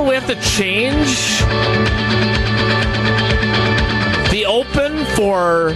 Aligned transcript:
Stadium 0.00 0.06
anymore? 0.06 0.08
We 0.08 0.14
have 0.14 0.26
to 0.26 0.40
change 0.50 1.40
the 4.30 4.46
Open 4.46 5.04
for 5.16 5.72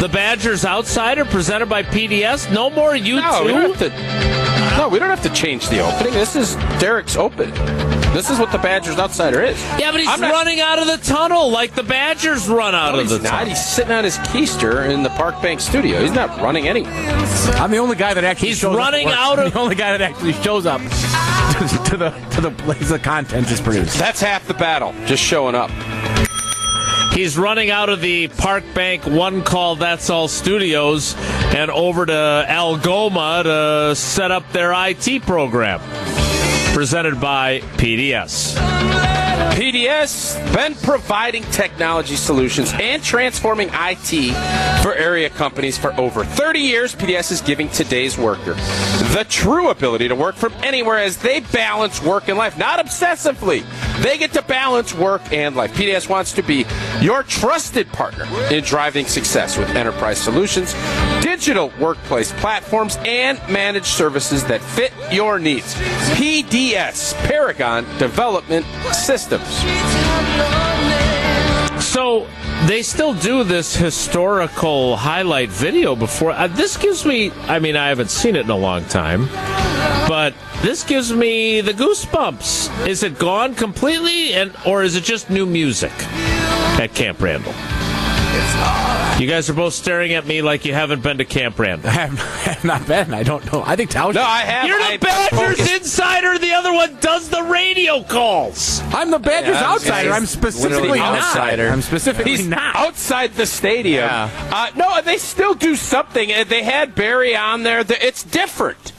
the 0.00 0.08
Badgers 0.12 0.64
Outsider 0.64 1.24
presented 1.24 1.66
by 1.68 1.82
PDS. 1.82 2.52
No 2.52 2.70
more 2.70 2.94
you 2.94 3.16
No, 3.20 3.42
we 3.44 3.52
don't 3.52 3.74
have 3.76 3.78
to. 3.90 4.76
No, 4.78 4.88
we 4.88 4.98
don't 4.98 5.08
have 5.08 5.22
to 5.22 5.30
change 5.30 5.68
the 5.68 5.80
opening. 5.80 6.12
This 6.12 6.36
is 6.36 6.54
Derek's 6.78 7.16
open. 7.16 7.50
This 8.12 8.30
is 8.30 8.38
what 8.38 8.50
the 8.52 8.58
Badgers 8.58 8.98
Outsider 8.98 9.42
is. 9.42 9.60
Yeah, 9.78 9.90
but 9.90 10.00
he's 10.00 10.08
I'm 10.08 10.20
not- 10.20 10.32
running 10.32 10.60
out 10.60 10.78
of 10.78 10.86
the 10.86 10.96
tunnel 10.98 11.50
like 11.50 11.74
the 11.74 11.82
Badgers 11.82 12.48
run 12.48 12.74
out 12.74 12.92
No, 12.94 13.00
of 13.00 13.08
he's 13.08 13.18
the 13.18 13.22
not. 13.24 13.30
tunnel. 13.30 13.46
He's 13.48 13.66
sitting 13.66 13.92
on 13.92 14.04
his 14.04 14.16
keister 14.18 14.88
in 14.88 15.02
the 15.02 15.10
Park 15.10 15.40
Bank 15.42 15.60
studio. 15.60 16.00
He's 16.00 16.12
not 16.12 16.40
running 16.40 16.68
anywhere. 16.68 16.92
I'm 17.56 17.70
the 17.70 17.78
only 17.78 17.96
guy 17.96 18.14
that 18.14 18.24
actually 18.24 18.48
He's 18.48 18.58
shows 18.58 18.76
up 18.76 18.80
He's 18.80 18.84
running 18.92 19.06
to 19.08 19.12
work. 19.12 19.18
out 19.18 19.38
of- 19.38 19.52
the 19.52 19.58
only 19.58 19.74
guy 19.74 19.92
that 19.96 20.00
actually 20.02 20.32
shows 20.34 20.64
up 20.66 20.80
to, 21.52 21.84
to 21.90 21.96
the 21.96 22.10
to 22.32 22.40
the 22.40 22.50
place 22.50 22.88
the 22.88 22.98
content 22.98 23.50
is 23.50 23.60
produced. 23.60 23.98
That's 23.98 24.20
half 24.20 24.46
the 24.46 24.54
battle. 24.54 24.94
Just 25.06 25.22
showing 25.22 25.54
up. 25.54 25.70
He's 27.12 27.38
running 27.38 27.70
out 27.70 27.88
of 27.88 28.02
the 28.02 28.28
Park 28.28 28.62
Bank 28.74 29.06
One 29.06 29.42
Call 29.42 29.76
That's 29.76 30.10
All 30.10 30.28
studios 30.28 31.14
and 31.54 31.70
over 31.70 32.04
to 32.04 32.12
Algoma 32.46 33.42
to 33.42 33.96
set 33.96 34.30
up 34.30 34.52
their 34.52 34.72
IT 34.74 35.22
program. 35.22 35.80
Presented 36.74 37.18
by 37.18 37.60
PDS. 37.78 38.95
PDS 39.56 40.36
been 40.54 40.74
providing 40.74 41.42
technology 41.44 42.14
solutions 42.14 42.74
and 42.74 43.02
transforming 43.02 43.70
IT 43.72 44.34
for 44.82 44.92
area 44.92 45.30
companies 45.30 45.78
for 45.78 45.98
over 45.98 46.26
30 46.26 46.58
years. 46.58 46.94
PDS 46.94 47.32
is 47.32 47.40
giving 47.40 47.70
today's 47.70 48.18
worker 48.18 48.52
the 49.14 49.24
true 49.30 49.70
ability 49.70 50.08
to 50.08 50.14
work 50.14 50.34
from 50.34 50.52
anywhere 50.62 50.98
as 50.98 51.16
they 51.16 51.40
balance 51.40 52.02
work 52.02 52.28
and 52.28 52.36
life, 52.36 52.58
not 52.58 52.84
obsessively. 52.84 53.64
They 54.00 54.18
get 54.18 54.32
to 54.34 54.42
balance 54.42 54.94
work 54.94 55.22
and 55.32 55.56
life. 55.56 55.74
PDS 55.74 56.08
wants 56.08 56.32
to 56.32 56.42
be 56.42 56.66
your 57.00 57.22
trusted 57.22 57.88
partner 57.88 58.26
in 58.50 58.62
driving 58.64 59.06
success 59.06 59.56
with 59.56 59.68
enterprise 59.70 60.18
solutions, 60.18 60.74
digital 61.22 61.72
workplace 61.80 62.32
platforms, 62.32 62.96
and 63.04 63.38
managed 63.48 63.86
services 63.86 64.44
that 64.44 64.60
fit 64.60 64.92
your 65.10 65.38
needs. 65.38 65.74
PDS, 66.14 67.14
Paragon 67.26 67.84
Development 67.98 68.66
Systems. 68.92 70.75
So 71.96 72.28
they 72.66 72.82
still 72.82 73.14
do 73.14 73.42
this 73.42 73.74
historical 73.74 74.98
highlight 74.98 75.48
video 75.48 75.96
before. 75.96 76.32
Uh, 76.32 76.46
this 76.46 76.76
gives 76.76 77.06
me, 77.06 77.30
I 77.48 77.58
mean, 77.58 77.74
I 77.74 77.88
haven't 77.88 78.10
seen 78.10 78.36
it 78.36 78.40
in 78.44 78.50
a 78.50 78.56
long 78.56 78.84
time, 78.84 79.28
but 80.06 80.34
this 80.60 80.84
gives 80.84 81.10
me 81.10 81.62
the 81.62 81.72
goosebumps. 81.72 82.86
Is 82.86 83.02
it 83.02 83.18
gone 83.18 83.54
completely, 83.54 84.34
and 84.34 84.54
or 84.66 84.82
is 84.82 84.94
it 84.94 85.04
just 85.04 85.30
new 85.30 85.46
music 85.46 85.92
at 86.78 86.92
Camp 86.94 87.22
Randall? 87.22 87.54
You 89.18 89.26
guys 89.26 89.48
are 89.48 89.54
both 89.54 89.72
staring 89.72 90.12
at 90.12 90.26
me 90.26 90.42
like 90.42 90.66
you 90.66 90.74
haven't 90.74 91.02
been 91.02 91.16
to 91.16 91.24
Camp 91.24 91.58
Randall. 91.58 91.88
I 91.88 91.92
have, 91.94 92.20
I 92.20 92.50
have 92.52 92.64
not 92.66 92.86
been. 92.86 93.14
I 93.14 93.22
don't 93.22 93.50
know. 93.50 93.62
I 93.64 93.74
think 93.74 93.90
Tausch. 93.90 94.12
No, 94.12 94.22
I 94.22 94.40
have. 94.40 94.66
You're 94.66 94.78
the 94.78 94.84
I- 94.84 94.96
Badgers 94.98 95.38
focused- 95.38 95.72
insider. 95.74 96.38
The 96.38 96.45
other 96.66 96.74
one 96.74 96.96
does 97.00 97.28
the 97.28 97.42
radio 97.42 98.02
calls. 98.02 98.80
I'm 98.92 99.10
the 99.10 99.18
Badgers 99.18 99.54
Yeah, 99.56 99.70
outsider. 99.72 100.10
I'm 100.12 100.26
specifically 100.26 100.76
literally 100.80 100.98
not. 100.98 101.18
outsider. 101.18 101.68
I'm 101.68 101.82
specifically 101.82 102.32
He's 102.32 102.46
not. 102.46 102.74
outside 102.76 103.34
the 103.34 103.46
stadium. 103.46 104.04
Yeah. 104.04 104.30
Uh, 104.52 104.70
no, 104.76 105.00
they 105.02 105.18
still 105.18 105.54
do 105.54 105.76
something. 105.76 106.32
Uh, 106.32 106.44
They 106.44 106.62
had 106.62 106.94
Barry 106.94 107.36
on 107.36 107.62
there. 107.62 107.84
It's 107.88 108.22
different. 108.22 108.92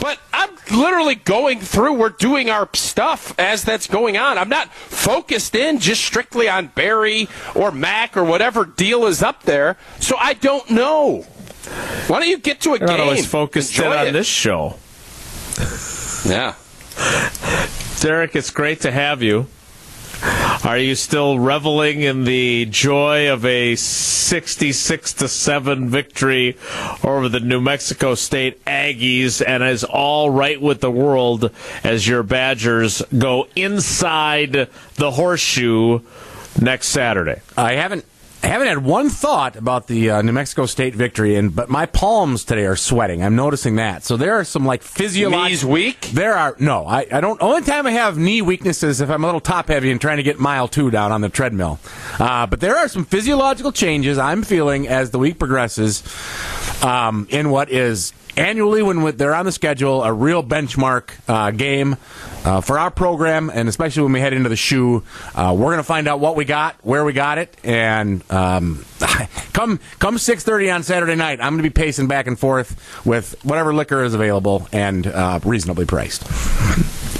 But 0.00 0.18
I'm 0.32 0.50
literally 0.72 1.14
going 1.14 1.60
through. 1.60 1.94
We're 1.94 2.08
doing 2.08 2.50
our 2.50 2.68
stuff 2.74 3.34
as 3.38 3.62
that's 3.64 3.86
going 3.86 4.16
on. 4.16 4.36
I'm 4.38 4.48
not 4.48 4.72
focused 4.72 5.54
in 5.54 5.78
just 5.78 6.02
strictly 6.04 6.48
on 6.48 6.68
Barry 6.68 7.28
or 7.54 7.70
Mac 7.70 8.16
or 8.16 8.24
whatever 8.24 8.64
deal 8.64 9.06
is 9.06 9.22
up 9.22 9.44
there. 9.44 9.76
So 10.00 10.16
I 10.18 10.34
don't 10.34 10.68
know. 10.70 11.22
Why 12.08 12.18
don't 12.20 12.28
you 12.28 12.38
get 12.38 12.60
to 12.62 12.70
a 12.70 12.78
You're 12.78 12.88
game? 12.88 12.96
not 12.96 13.00
always 13.00 13.26
focused 13.26 13.78
in 13.78 13.84
on 13.86 14.08
it. 14.08 14.12
this 14.12 14.26
show. 14.26 14.74
Yeah. 16.28 16.54
Derek, 18.00 18.34
it's 18.34 18.50
great 18.50 18.80
to 18.82 18.90
have 18.90 19.22
you. 19.22 19.46
Are 20.64 20.78
you 20.78 20.94
still 20.94 21.40
reveling 21.40 22.02
in 22.02 22.22
the 22.24 22.66
joy 22.66 23.32
of 23.32 23.44
a 23.44 23.74
66 23.74 25.14
to 25.14 25.26
7 25.26 25.88
victory 25.88 26.56
over 27.02 27.28
the 27.28 27.40
New 27.40 27.60
Mexico 27.60 28.14
State 28.14 28.64
Aggies 28.64 29.42
and 29.44 29.64
is 29.64 29.82
all 29.82 30.30
right 30.30 30.60
with 30.60 30.80
the 30.80 30.90
world 30.90 31.50
as 31.82 32.06
your 32.06 32.22
Badgers 32.22 33.02
go 33.16 33.48
inside 33.56 34.68
the 34.94 35.10
horseshoe 35.10 36.00
next 36.60 36.88
Saturday? 36.88 37.40
I 37.56 37.72
haven't. 37.72 38.04
I 38.42 38.48
haven't 38.48 38.66
had 38.66 38.84
one 38.84 39.08
thought 39.08 39.54
about 39.54 39.86
the 39.86 40.10
uh, 40.10 40.22
New 40.22 40.32
Mexico 40.32 40.66
State 40.66 40.96
victory, 40.96 41.36
and 41.36 41.54
but 41.54 41.68
my 41.70 41.86
palms 41.86 42.44
today 42.44 42.66
are 42.66 42.74
sweating. 42.74 43.22
I'm 43.22 43.36
noticing 43.36 43.76
that. 43.76 44.02
So 44.02 44.16
there 44.16 44.34
are 44.34 44.42
some 44.42 44.66
like 44.66 44.82
physiological. 44.82 45.48
Knees 45.48 45.64
weak? 45.64 46.00
There 46.08 46.34
are 46.34 46.56
no. 46.58 46.84
I, 46.84 47.06
I 47.12 47.20
don't. 47.20 47.40
Only 47.40 47.62
time 47.62 47.86
I 47.86 47.92
have 47.92 48.18
knee 48.18 48.42
weaknesses 48.42 49.00
if 49.00 49.10
I'm 49.10 49.22
a 49.22 49.26
little 49.26 49.40
top 49.40 49.68
heavy 49.68 49.92
and 49.92 50.00
trying 50.00 50.16
to 50.16 50.24
get 50.24 50.40
mile 50.40 50.66
two 50.66 50.90
down 50.90 51.12
on 51.12 51.20
the 51.20 51.28
treadmill. 51.28 51.78
Uh, 52.18 52.46
but 52.46 52.58
there 52.58 52.76
are 52.76 52.88
some 52.88 53.04
physiological 53.04 53.70
changes 53.70 54.18
I'm 54.18 54.42
feeling 54.42 54.88
as 54.88 55.12
the 55.12 55.20
week 55.20 55.38
progresses. 55.38 56.02
Um, 56.82 57.28
in 57.30 57.50
what 57.50 57.70
is 57.70 58.12
annually 58.36 58.82
when 58.82 59.16
they're 59.16 59.34
on 59.34 59.44
the 59.44 59.52
schedule 59.52 60.02
a 60.02 60.12
real 60.12 60.42
benchmark 60.42 61.10
uh, 61.28 61.50
game 61.50 61.96
uh, 62.44 62.60
for 62.60 62.78
our 62.78 62.90
program, 62.90 63.50
and 63.52 63.68
especially 63.68 64.02
when 64.02 64.12
we 64.12 64.20
head 64.20 64.32
into 64.32 64.48
the 64.48 64.56
shoe, 64.56 65.02
uh, 65.34 65.54
we're 65.56 65.66
going 65.66 65.76
to 65.78 65.82
find 65.84 66.08
out 66.08 66.20
what 66.20 66.36
we 66.36 66.44
got, 66.44 66.76
where 66.82 67.04
we 67.04 67.12
got 67.12 67.38
it, 67.38 67.56
and 67.62 68.22
um, 68.30 68.84
come 69.52 69.78
come 69.98 70.18
six 70.18 70.42
thirty 70.44 70.70
on 70.70 70.82
Saturday 70.82 71.14
night, 71.14 71.40
I'm 71.40 71.52
going 71.54 71.62
to 71.62 71.62
be 71.62 71.70
pacing 71.70 72.08
back 72.08 72.26
and 72.26 72.38
forth 72.38 73.04
with 73.06 73.36
whatever 73.44 73.72
liquor 73.74 74.02
is 74.02 74.14
available 74.14 74.66
and 74.72 75.06
uh, 75.06 75.40
reasonably 75.44 75.86
priced 75.86 76.24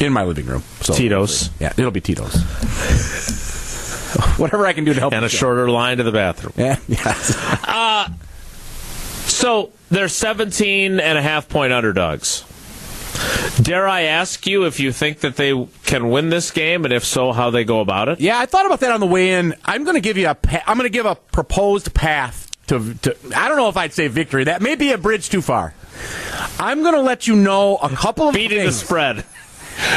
in 0.01 0.13
my 0.13 0.25
living 0.25 0.47
room. 0.47 0.63
So 0.81 0.95
Tito's. 0.95 1.51
yeah, 1.61 1.73
it'll 1.77 1.91
be 1.91 2.01
Tito's. 2.01 2.35
Whatever 4.39 4.67
I 4.67 4.73
can 4.73 4.85
do 4.85 4.93
to 4.93 5.01
help. 5.01 5.13
And 5.15 5.25
a 5.25 5.29
show. 5.29 5.39
shorter 5.39 5.71
line 5.71 5.97
to 5.99 6.03
the 6.03 6.13
bathroom. 6.13 6.53
Yeah, 6.59 6.79
yes. 6.87 7.35
So 9.43 9.73
they're 9.91 10.09
17 10.09 11.01
and 11.01 11.19
a 11.19 11.21
half 11.21 11.49
point 11.49 11.73
underdogs. 11.73 12.45
Dare 13.61 13.89
I 13.89 14.03
ask 14.03 14.47
you 14.47 14.67
if 14.67 14.79
you 14.79 14.93
think 14.93 15.19
that 15.19 15.35
they 15.35 15.67
can 15.85 16.11
win 16.11 16.29
this 16.29 16.53
game, 16.53 16.85
and 16.85 16.95
if 16.95 17.05
so, 17.05 17.33
how 17.33 17.51
they 17.51 17.65
go 17.65 17.81
about 17.81 18.09
it? 18.09 18.21
Yeah, 18.21 18.39
I 18.39 18.47
thought 18.47 18.67
about 18.67 18.79
that 18.81 18.93
on 18.93 19.01
the 19.01 19.07
way 19.09 19.33
in. 19.33 19.57
I'm 19.65 19.83
going 19.83 19.97
to 19.97 20.01
give 20.01 20.17
you 20.17 20.29
a. 20.29 20.37
Pa- 20.37 20.63
I'm 20.65 20.79
going 20.79 20.89
to 20.89 20.93
give 20.97 21.07
a 21.07 21.17
proposed 21.17 21.93
path 21.93 22.53
to, 22.69 22.95
to. 22.95 23.17
I 23.35 23.49
don't 23.49 23.57
know 23.57 23.69
if 23.69 23.77
I'd 23.77 23.93
say 23.93 24.07
victory. 24.07 24.45
That 24.45 24.63
may 24.63 24.77
be 24.77 24.93
a 24.93 24.99
bridge 24.99 25.29
too 25.29 25.43
far. 25.43 25.75
I'm 26.61 26.83
going 26.83 26.95
to 26.95 27.01
let 27.01 27.27
you 27.27 27.35
know 27.35 27.79
a 27.79 27.89
couple 27.89 28.29
of 28.29 28.35
Beating 28.37 28.65
the 28.65 28.71
spread. 28.71 29.25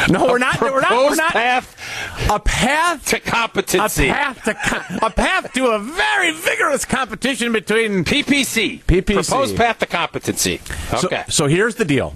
No, 0.10 0.26
we're 0.28 0.38
not. 0.38 0.60
We're 0.62 0.80
not. 0.82 0.92
We're 0.92 1.16
not. 1.16 1.32
path 1.32 2.30
A 2.30 2.40
path 2.40 3.06
to 3.08 3.20
competency. 3.20 4.10
a 4.10 4.14
path 4.14 4.44
to 4.44 5.06
a 5.06 5.10
path 5.10 5.54
to 5.54 5.68
a 5.68 5.80
very 5.80 6.32
vigorous 6.32 6.86
competition 6.86 7.52
between 7.52 8.04
PPC. 8.04 8.84
PPC. 8.84 9.14
Proposed 9.28 9.56
path 9.58 9.80
to 9.80 9.86
competency. 9.86 10.60
So- 10.98 11.08
Okay. 11.08 11.24
So, 11.30 11.48
here's 11.48 11.76
the 11.76 11.86
deal. 11.86 12.16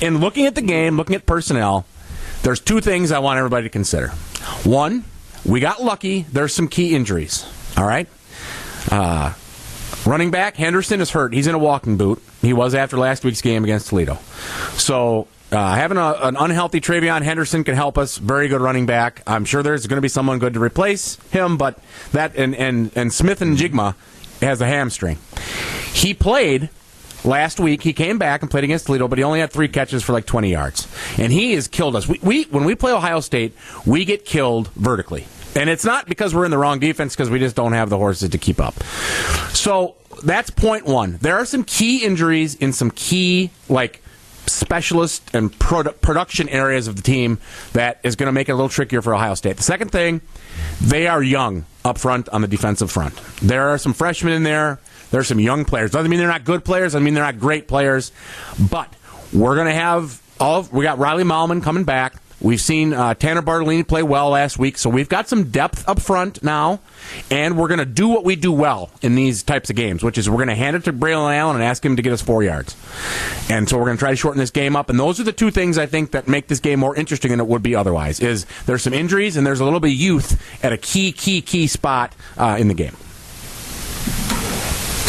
In 0.00 0.18
looking 0.20 0.46
at 0.46 0.54
the 0.54 0.62
game, 0.62 0.96
looking 0.96 1.14
at 1.16 1.26
personnel, 1.26 1.84
there's 2.42 2.60
two 2.60 2.80
things 2.80 3.12
I 3.12 3.18
want 3.18 3.38
everybody 3.38 3.64
to 3.64 3.70
consider. 3.70 4.08
One, 4.64 5.04
we 5.44 5.60
got 5.60 5.82
lucky. 5.82 6.26
There's 6.32 6.54
some 6.54 6.68
key 6.68 6.94
injuries. 6.94 7.46
All 7.76 7.84
right. 7.86 8.08
Uh, 8.90 9.32
running 10.06 10.30
back 10.30 10.56
Henderson 10.56 11.00
is 11.00 11.10
hurt. 11.10 11.32
He's 11.34 11.46
in 11.46 11.54
a 11.54 11.58
walking 11.58 11.96
boot. 11.96 12.22
He 12.40 12.52
was 12.52 12.74
after 12.74 12.96
last 12.98 13.24
week's 13.24 13.42
game 13.42 13.64
against 13.64 13.88
Toledo. 13.88 14.18
So. 14.76 15.28
Uh, 15.52 15.74
having 15.74 15.98
a, 15.98 16.12
an 16.22 16.36
unhealthy 16.36 16.80
TreVeyon 16.80 17.22
Henderson 17.22 17.64
can 17.64 17.74
help 17.74 17.98
us. 17.98 18.18
Very 18.18 18.46
good 18.48 18.60
running 18.60 18.86
back. 18.86 19.22
I'm 19.26 19.44
sure 19.44 19.62
there's 19.62 19.86
going 19.86 19.96
to 19.96 20.02
be 20.02 20.08
someone 20.08 20.38
good 20.38 20.54
to 20.54 20.60
replace 20.60 21.16
him, 21.30 21.56
but 21.56 21.78
that 22.12 22.36
and 22.36 22.54
and 22.54 22.92
and 22.94 23.12
Smith-Njigba 23.12 23.94
has 24.40 24.60
a 24.60 24.66
hamstring. 24.66 25.18
He 25.92 26.14
played 26.14 26.70
last 27.24 27.58
week. 27.58 27.82
He 27.82 27.92
came 27.92 28.18
back 28.18 28.42
and 28.42 28.50
played 28.50 28.64
against 28.64 28.86
Toledo, 28.86 29.08
but 29.08 29.18
he 29.18 29.24
only 29.24 29.40
had 29.40 29.50
three 29.50 29.68
catches 29.68 30.02
for 30.02 30.12
like 30.12 30.24
20 30.26 30.50
yards. 30.50 30.88
And 31.18 31.32
he 31.32 31.52
has 31.54 31.68
killed 31.68 31.96
us. 31.96 32.08
We, 32.08 32.20
we 32.22 32.44
when 32.44 32.64
we 32.64 32.74
play 32.74 32.92
Ohio 32.92 33.20
State, 33.20 33.54
we 33.84 34.04
get 34.04 34.24
killed 34.24 34.68
vertically. 34.74 35.26
And 35.56 35.68
it's 35.68 35.84
not 35.84 36.06
because 36.06 36.32
we're 36.34 36.44
in 36.44 36.52
the 36.52 36.58
wrong 36.58 36.78
defense, 36.78 37.16
because 37.16 37.28
we 37.28 37.40
just 37.40 37.56
don't 37.56 37.72
have 37.72 37.90
the 37.90 37.98
horses 37.98 38.30
to 38.30 38.38
keep 38.38 38.60
up. 38.60 38.80
So 39.52 39.96
that's 40.22 40.50
point 40.50 40.86
one. 40.86 41.18
There 41.20 41.36
are 41.36 41.44
some 41.44 41.64
key 41.64 42.04
injuries 42.04 42.54
in 42.54 42.72
some 42.72 42.92
key, 42.92 43.50
like, 43.68 44.00
specialist 44.50 45.22
and 45.34 45.52
produ- 45.52 46.00
production 46.00 46.48
areas 46.48 46.88
of 46.88 46.96
the 46.96 47.02
team 47.02 47.38
that 47.72 48.00
is 48.02 48.16
going 48.16 48.26
to 48.26 48.32
make 48.32 48.48
it 48.48 48.52
a 48.52 48.54
little 48.54 48.68
trickier 48.68 49.02
for 49.02 49.14
Ohio 49.14 49.34
State. 49.34 49.56
The 49.56 49.62
second 49.62 49.90
thing, 49.90 50.20
they 50.80 51.06
are 51.06 51.22
young 51.22 51.64
up 51.84 51.98
front 51.98 52.28
on 52.28 52.42
the 52.42 52.48
defensive 52.48 52.90
front. 52.90 53.14
There 53.42 53.68
are 53.68 53.78
some 53.78 53.92
freshmen 53.92 54.32
in 54.32 54.42
there. 54.42 54.78
There 55.10 55.20
are 55.20 55.24
some 55.24 55.40
young 55.40 55.64
players. 55.64 55.90
Doesn't 55.90 56.10
mean 56.10 56.20
they're 56.20 56.28
not 56.28 56.44
good 56.44 56.64
players. 56.64 56.94
I 56.94 57.00
mean 57.00 57.14
they're 57.14 57.24
not 57.24 57.38
great 57.40 57.66
players. 57.66 58.12
But 58.70 58.94
we're 59.32 59.54
going 59.56 59.66
to 59.66 59.74
have 59.74 60.20
all. 60.38 60.68
We 60.72 60.84
got 60.84 60.98
Riley 60.98 61.24
Mahlman 61.24 61.62
coming 61.62 61.84
back. 61.84 62.14
We've 62.40 62.60
seen 62.60 62.94
uh, 62.94 63.12
Tanner 63.14 63.42
Bortolini 63.42 63.86
play 63.86 64.02
well 64.02 64.30
last 64.30 64.58
week, 64.58 64.78
so 64.78 64.88
we've 64.88 65.10
got 65.10 65.28
some 65.28 65.50
depth 65.50 65.86
up 65.86 66.00
front 66.00 66.42
now, 66.42 66.80
and 67.30 67.58
we're 67.58 67.68
going 67.68 67.80
to 67.80 67.84
do 67.84 68.08
what 68.08 68.24
we 68.24 68.34
do 68.34 68.50
well 68.50 68.90
in 69.02 69.14
these 69.14 69.42
types 69.42 69.68
of 69.68 69.76
games, 69.76 70.02
which 70.02 70.16
is 70.16 70.30
we're 70.30 70.36
going 70.36 70.48
to 70.48 70.54
hand 70.54 70.74
it 70.74 70.84
to 70.84 70.92
Braylon 70.92 71.36
Allen 71.36 71.56
and 71.56 71.64
ask 71.64 71.84
him 71.84 71.96
to 71.96 72.02
get 72.02 72.14
us 72.14 72.22
four 72.22 72.42
yards. 72.42 72.74
And 73.50 73.68
so 73.68 73.76
we're 73.76 73.84
going 73.84 73.98
to 73.98 74.00
try 74.00 74.10
to 74.10 74.16
shorten 74.16 74.38
this 74.38 74.50
game 74.50 74.74
up, 74.74 74.88
and 74.88 74.98
those 74.98 75.20
are 75.20 75.24
the 75.24 75.32
two 75.32 75.50
things 75.50 75.76
I 75.76 75.84
think 75.84 76.12
that 76.12 76.28
make 76.28 76.48
this 76.48 76.60
game 76.60 76.80
more 76.80 76.96
interesting 76.96 77.30
than 77.30 77.40
it 77.40 77.46
would 77.46 77.62
be 77.62 77.74
otherwise. 77.74 78.20
Is 78.20 78.46
there's 78.64 78.82
some 78.82 78.94
injuries 78.94 79.36
and 79.36 79.46
there's 79.46 79.60
a 79.60 79.64
little 79.64 79.80
bit 79.80 79.90
of 79.92 79.98
youth 79.98 80.64
at 80.64 80.72
a 80.72 80.78
key, 80.78 81.12
key, 81.12 81.42
key 81.42 81.66
spot 81.66 82.14
uh, 82.38 82.56
in 82.58 82.68
the 82.68 82.74
game. 82.74 82.96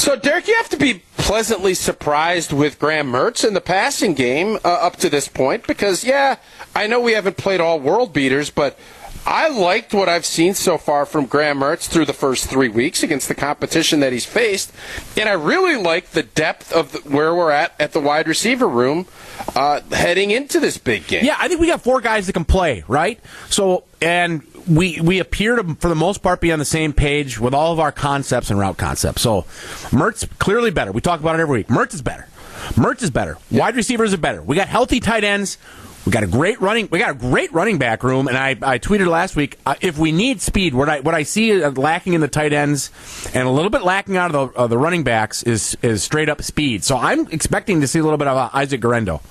So, 0.01 0.15
Derek, 0.15 0.47
you 0.47 0.55
have 0.55 0.69
to 0.69 0.77
be 0.77 1.01
pleasantly 1.31 1.73
surprised 1.73 2.51
with 2.51 2.77
Graham 2.77 3.09
Mertz 3.09 3.47
in 3.47 3.53
the 3.53 3.61
passing 3.61 4.13
game 4.13 4.57
uh, 4.65 4.67
up 4.67 4.97
to 4.97 5.09
this 5.09 5.29
point 5.29 5.65
because, 5.65 6.03
yeah, 6.03 6.35
I 6.75 6.87
know 6.87 6.99
we 6.99 7.13
haven't 7.13 7.37
played 7.37 7.61
all 7.61 7.79
world 7.79 8.11
beaters, 8.11 8.49
but 8.49 8.77
I 9.25 9.47
liked 9.47 9.93
what 9.93 10.09
I've 10.09 10.25
seen 10.25 10.55
so 10.55 10.77
far 10.77 11.05
from 11.05 11.27
Graham 11.27 11.59
Mertz 11.59 11.87
through 11.87 12.03
the 12.03 12.11
first 12.11 12.49
three 12.49 12.67
weeks 12.67 13.01
against 13.01 13.29
the 13.29 13.35
competition 13.35 14.01
that 14.01 14.11
he's 14.11 14.25
faced, 14.25 14.73
and 15.15 15.29
I 15.29 15.31
really 15.31 15.81
like 15.81 16.09
the 16.09 16.23
depth 16.23 16.73
of 16.73 16.91
the, 16.91 16.97
where 17.09 17.33
we're 17.33 17.51
at 17.51 17.79
at 17.79 17.93
the 17.93 18.01
wide 18.01 18.27
receiver 18.27 18.67
room 18.67 19.07
uh, 19.55 19.79
heading 19.89 20.31
into 20.31 20.59
this 20.59 20.77
big 20.77 21.07
game. 21.07 21.23
Yeah, 21.23 21.37
I 21.39 21.47
think 21.47 21.61
we 21.61 21.67
got 21.67 21.81
four 21.81 22.01
guys 22.01 22.27
that 22.27 22.33
can 22.33 22.43
play, 22.43 22.83
right? 22.89 23.21
So, 23.49 23.85
and 24.01 24.45
we 24.67 24.99
we 25.01 25.19
appear 25.19 25.55
to, 25.55 25.75
for 25.75 25.87
the 25.87 25.95
most 25.95 26.21
part, 26.21 26.41
be 26.41 26.51
on 26.51 26.59
the 26.59 26.65
same 26.65 26.93
page 26.93 27.39
with 27.39 27.53
all 27.53 27.73
of 27.73 27.79
our 27.79 27.91
concepts 27.91 28.49
and 28.49 28.59
route 28.59 28.77
concepts. 28.77 29.21
So, 29.21 29.43
Mertz 29.91 30.27
clearly 30.39 30.71
better. 30.71 30.91
We 30.91 31.01
talk 31.01 31.19
about 31.19 31.35
it 31.39 31.41
every 31.41 31.59
week. 31.59 31.67
Mertz 31.67 31.93
is 31.93 32.01
better. 32.01 32.27
Mertz 32.75 33.01
is 33.01 33.09
better. 33.09 33.37
Wide 33.49 33.75
receivers 33.75 34.13
are 34.13 34.17
better. 34.17 34.41
We 34.41 34.55
got 34.55 34.67
healthy 34.67 34.99
tight 34.99 35.23
ends. 35.23 35.57
We 36.05 36.11
got 36.11 36.23
a 36.23 36.27
great 36.27 36.59
running. 36.59 36.89
We 36.89 36.97
got 36.97 37.11
a 37.11 37.13
great 37.13 37.53
running 37.53 37.77
back 37.77 38.03
room, 38.03 38.27
and 38.27 38.35
I, 38.35 38.51
I 38.63 38.79
tweeted 38.79 39.05
last 39.05 39.35
week. 39.35 39.59
Uh, 39.67 39.75
if 39.81 39.99
we 39.99 40.11
need 40.11 40.41
speed, 40.41 40.73
what 40.73 40.89
I 40.89 40.99
what 41.01 41.13
I 41.13 41.21
see 41.21 41.63
lacking 41.63 42.13
in 42.13 42.21
the 42.21 42.27
tight 42.27 42.53
ends, 42.53 42.89
and 43.35 43.47
a 43.47 43.51
little 43.51 43.69
bit 43.69 43.83
lacking 43.83 44.17
out 44.17 44.33
of 44.33 44.53
the 44.53 44.59
uh, 44.59 44.65
the 44.65 44.79
running 44.79 45.03
backs 45.03 45.43
is 45.43 45.77
is 45.83 46.01
straight 46.01 46.27
up 46.27 46.41
speed. 46.41 46.83
So 46.83 46.97
I'm 46.97 47.27
expecting 47.27 47.81
to 47.81 47.87
see 47.87 47.99
a 47.99 48.03
little 48.03 48.17
bit 48.17 48.27
of 48.27 48.35
uh, 48.35 48.49
Isaac 48.51 48.81
Guerendo. 48.81 49.21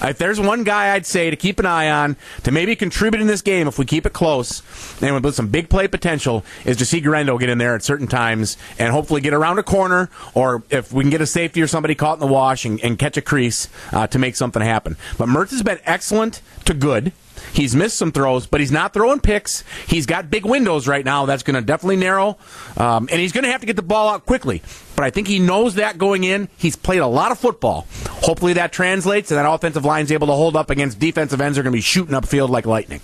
If 0.00 0.16
there's 0.16 0.40
one 0.40 0.64
guy 0.64 0.94
I'd 0.94 1.04
say 1.04 1.28
to 1.28 1.36
keep 1.36 1.58
an 1.58 1.66
eye 1.66 1.90
on 1.90 2.16
to 2.44 2.50
maybe 2.50 2.74
contribute 2.74 3.20
in 3.20 3.26
this 3.26 3.42
game 3.42 3.68
if 3.68 3.78
we 3.78 3.84
keep 3.84 4.06
it 4.06 4.14
close 4.14 4.62
and 5.02 5.22
with 5.22 5.34
some 5.34 5.48
big 5.48 5.68
play 5.68 5.88
potential, 5.88 6.42
is 6.64 6.78
to 6.78 6.86
see 6.86 7.00
Guerendo 7.00 7.36
get 7.36 7.50
in 7.50 7.58
there 7.58 7.74
at 7.74 7.82
certain 7.82 8.06
times 8.06 8.56
and 8.78 8.92
hopefully 8.92 9.20
get 9.20 9.34
around 9.34 9.58
a 9.58 9.62
corner, 9.62 10.08
or 10.32 10.62
if 10.70 10.90
we 10.90 11.02
can 11.02 11.10
get 11.10 11.20
a 11.20 11.26
safety 11.26 11.60
or 11.60 11.66
somebody 11.66 11.94
caught 11.94 12.14
in 12.14 12.20
the 12.20 12.32
wash 12.32 12.64
and, 12.64 12.80
and 12.82 12.98
catch 12.98 13.18
a 13.18 13.22
crease 13.22 13.68
uh, 13.92 14.06
to 14.06 14.18
make 14.18 14.36
something 14.36 14.62
happen. 14.62 14.96
But 15.18 15.28
Mertz 15.28 15.50
has 15.50 15.62
been 15.62 15.80
excellent 15.84 16.13
excellent 16.14 16.42
to 16.64 16.74
good. 16.74 17.12
He's 17.52 17.74
missed 17.74 17.98
some 17.98 18.12
throws, 18.12 18.46
but 18.46 18.60
he's 18.60 18.70
not 18.70 18.92
throwing 18.92 19.20
picks. 19.20 19.64
He's 19.86 20.06
got 20.06 20.30
big 20.30 20.44
windows 20.44 20.86
right 20.86 21.04
now. 21.04 21.26
That's 21.26 21.42
going 21.42 21.54
to 21.54 21.60
definitely 21.60 21.96
narrow, 21.96 22.38
um, 22.76 23.08
and 23.10 23.20
he's 23.20 23.32
going 23.32 23.44
to 23.44 23.50
have 23.50 23.60
to 23.60 23.66
get 23.66 23.76
the 23.76 23.82
ball 23.82 24.08
out 24.08 24.24
quickly. 24.26 24.62
But 24.96 25.04
I 25.04 25.10
think 25.10 25.26
he 25.26 25.40
knows 25.40 25.74
that 25.74 25.98
going 25.98 26.24
in. 26.24 26.48
He's 26.56 26.76
played 26.76 27.00
a 27.00 27.06
lot 27.06 27.32
of 27.32 27.38
football. 27.38 27.86
Hopefully 28.06 28.54
that 28.54 28.72
translates, 28.72 29.30
and 29.30 29.38
that 29.38 29.50
offensive 29.50 29.84
line's 29.84 30.12
able 30.12 30.28
to 30.28 30.32
hold 30.32 30.56
up 30.56 30.70
against 30.70 30.98
defensive 30.98 31.40
ends. 31.40 31.56
They're 31.56 31.64
going 31.64 31.72
to 31.72 31.76
be 31.76 31.82
shooting 31.82 32.14
upfield 32.14 32.48
like 32.48 32.66
lightning. 32.66 33.00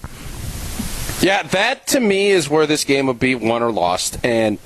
Yeah, 1.21 1.43
that 1.43 1.89
to 1.89 2.01
me 2.01 2.31
is 2.31 2.49
where 2.49 2.67
this 2.67 2.85
game 2.85 3.07
will 3.07 3.15
be 3.15 3.35
won 3.35 3.63
or 3.63 3.73
lost. 3.73 4.25
And 4.25 4.59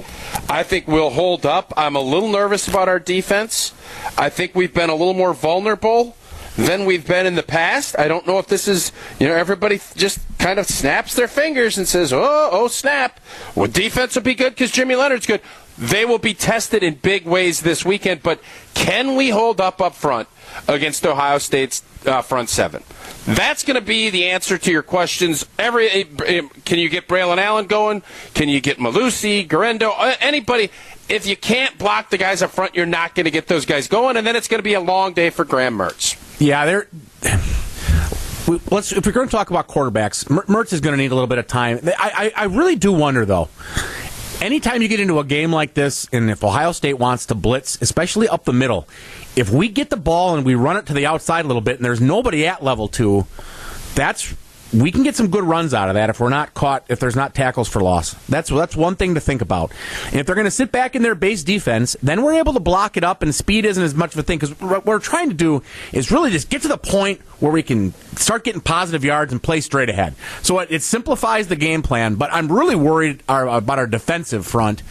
I 0.48 0.62
think 0.62 0.86
we'll 0.86 1.10
hold 1.10 1.46
up. 1.46 1.72
I'm 1.76 1.96
a 1.96 2.00
little 2.00 2.28
nervous 2.28 2.68
about 2.68 2.88
our 2.88 3.00
defense. 3.00 3.72
I 4.16 4.28
think 4.28 4.54
we've 4.54 4.72
been 4.72 4.90
a 4.90 4.94
little 4.94 5.14
more 5.14 5.34
vulnerable 5.34 6.16
than 6.56 6.84
we've 6.84 7.06
been 7.06 7.26
in 7.26 7.34
the 7.34 7.42
past. 7.42 7.98
I 7.98 8.08
don't 8.08 8.26
know 8.26 8.38
if 8.38 8.46
this 8.46 8.68
is, 8.68 8.92
you 9.18 9.28
know, 9.28 9.34
everybody 9.34 9.80
just 9.96 10.20
kind 10.38 10.58
of 10.58 10.66
snaps 10.66 11.14
their 11.14 11.28
fingers 11.28 11.78
and 11.78 11.86
says, 11.88 12.12
oh, 12.12 12.48
oh, 12.52 12.68
snap. 12.68 13.20
Well, 13.54 13.68
defense 13.68 14.14
will 14.14 14.22
be 14.22 14.34
good 14.34 14.50
because 14.50 14.70
Jimmy 14.70 14.94
Leonhard's 14.94 15.26
good. 15.26 15.40
They 15.76 16.04
will 16.04 16.18
be 16.18 16.34
tested 16.34 16.84
in 16.84 16.94
big 16.94 17.26
ways 17.26 17.60
this 17.60 17.84
weekend, 17.84 18.22
but 18.22 18.40
can 18.74 19.16
we 19.16 19.30
hold 19.30 19.60
up 19.60 19.80
up 19.80 19.94
front 19.94 20.28
against 20.68 21.04
Ohio 21.04 21.38
State's 21.38 21.82
uh, 22.06 22.22
front 22.22 22.48
seven? 22.48 22.84
That's 23.26 23.64
going 23.64 23.74
to 23.74 23.84
be 23.84 24.10
the 24.10 24.26
answer 24.26 24.56
to 24.56 24.70
your 24.70 24.82
questions. 24.82 25.46
Every 25.58 25.88
eh, 25.88 26.04
eh, 26.26 26.42
can 26.64 26.78
you 26.78 26.88
get 26.88 27.08
Braylon 27.08 27.38
Allen 27.38 27.66
going? 27.66 28.02
Can 28.34 28.48
you 28.48 28.60
get 28.60 28.78
Mellusi, 28.78 29.48
Guerendo, 29.48 29.90
uh, 29.90 30.14
anybody? 30.20 30.70
If 31.08 31.26
you 31.26 31.36
can't 31.36 31.76
block 31.76 32.10
the 32.10 32.18
guys 32.18 32.40
up 32.40 32.50
front, 32.50 32.76
you're 32.76 32.86
not 32.86 33.16
going 33.16 33.24
to 33.24 33.30
get 33.30 33.48
those 33.48 33.66
guys 33.66 33.88
going, 33.88 34.16
and 34.16 34.24
then 34.24 34.36
it's 34.36 34.46
going 34.46 34.60
to 34.60 34.64
be 34.64 34.74
a 34.74 34.80
long 34.80 35.12
day 35.12 35.30
for 35.30 35.44
Graham 35.44 35.76
Mertz. 35.76 36.23
Yeah, 36.38 36.66
they're. 36.66 36.88
Let's 38.70 38.92
if 38.92 39.06
we're 39.06 39.12
going 39.12 39.28
to 39.28 39.32
talk 39.32 39.50
about 39.50 39.68
quarterbacks, 39.68 40.24
Mertz 40.24 40.72
is 40.72 40.80
going 40.80 40.92
to 40.92 40.98
need 40.98 41.10
a 41.10 41.14
little 41.14 41.28
bit 41.28 41.38
of 41.38 41.46
time. 41.46 41.80
I, 41.86 42.32
I, 42.36 42.42
I 42.42 42.44
really 42.44 42.76
do 42.76 42.92
wonder 42.92 43.24
though. 43.24 43.48
Anytime 44.42 44.82
you 44.82 44.88
get 44.88 45.00
into 45.00 45.18
a 45.20 45.24
game 45.24 45.50
like 45.52 45.72
this, 45.72 46.06
and 46.12 46.28
if 46.28 46.44
Ohio 46.44 46.72
State 46.72 46.98
wants 46.98 47.26
to 47.26 47.34
blitz, 47.34 47.80
especially 47.80 48.28
up 48.28 48.44
the 48.44 48.52
middle, 48.52 48.86
if 49.36 49.48
we 49.48 49.68
get 49.68 49.88
the 49.88 49.96
ball 49.96 50.36
and 50.36 50.44
we 50.44 50.54
run 50.54 50.76
it 50.76 50.86
to 50.86 50.92
the 50.92 51.06
outside 51.06 51.46
a 51.46 51.48
little 51.48 51.62
bit, 51.62 51.76
and 51.76 51.84
there's 51.84 52.00
nobody 52.00 52.46
at 52.46 52.62
level 52.62 52.88
two, 52.88 53.26
that's 53.94 54.34
we 54.74 54.90
can 54.90 55.02
get 55.02 55.14
some 55.14 55.28
good 55.28 55.44
runs 55.44 55.72
out 55.72 55.88
of 55.88 55.94
that 55.94 56.10
if 56.10 56.20
we're 56.20 56.28
not 56.28 56.54
caught 56.54 56.84
if 56.88 56.98
there's 56.98 57.16
not 57.16 57.34
tackles 57.34 57.68
for 57.68 57.80
loss. 57.80 58.14
That's 58.28 58.50
that's 58.50 58.76
one 58.76 58.96
thing 58.96 59.14
to 59.14 59.20
think 59.20 59.40
about. 59.40 59.72
And 60.06 60.16
if 60.16 60.26
they're 60.26 60.34
going 60.34 60.46
to 60.46 60.50
sit 60.50 60.72
back 60.72 60.94
in 60.96 61.02
their 61.02 61.14
base 61.14 61.42
defense, 61.42 61.96
then 62.02 62.22
we're 62.22 62.34
able 62.34 62.52
to 62.54 62.60
block 62.60 62.96
it 62.96 63.04
up, 63.04 63.22
and 63.22 63.34
speed 63.34 63.64
isn't 63.64 63.82
as 63.82 63.94
much 63.94 64.12
of 64.14 64.18
a 64.18 64.22
thing 64.22 64.38
because 64.38 64.58
what 64.60 64.84
we're 64.84 64.98
trying 64.98 65.28
to 65.28 65.34
do 65.34 65.62
is 65.92 66.10
really 66.10 66.30
just 66.30 66.50
get 66.50 66.62
to 66.62 66.68
the 66.68 66.78
point 66.78 67.20
where 67.40 67.52
we 67.52 67.62
can 67.62 67.92
start 68.16 68.44
getting 68.44 68.60
positive 68.60 69.04
yards 69.04 69.32
and 69.32 69.42
play 69.42 69.60
straight 69.60 69.88
ahead. 69.88 70.14
So 70.42 70.58
it, 70.60 70.68
it 70.70 70.82
simplifies 70.82 71.48
the 71.48 71.56
game 71.56 71.82
plan. 71.82 72.14
But 72.16 72.32
I'm 72.32 72.50
really 72.50 72.76
worried 72.76 73.22
our, 73.28 73.46
about 73.46 73.78
our 73.78 73.86
defensive 73.86 74.46
front 74.46 74.82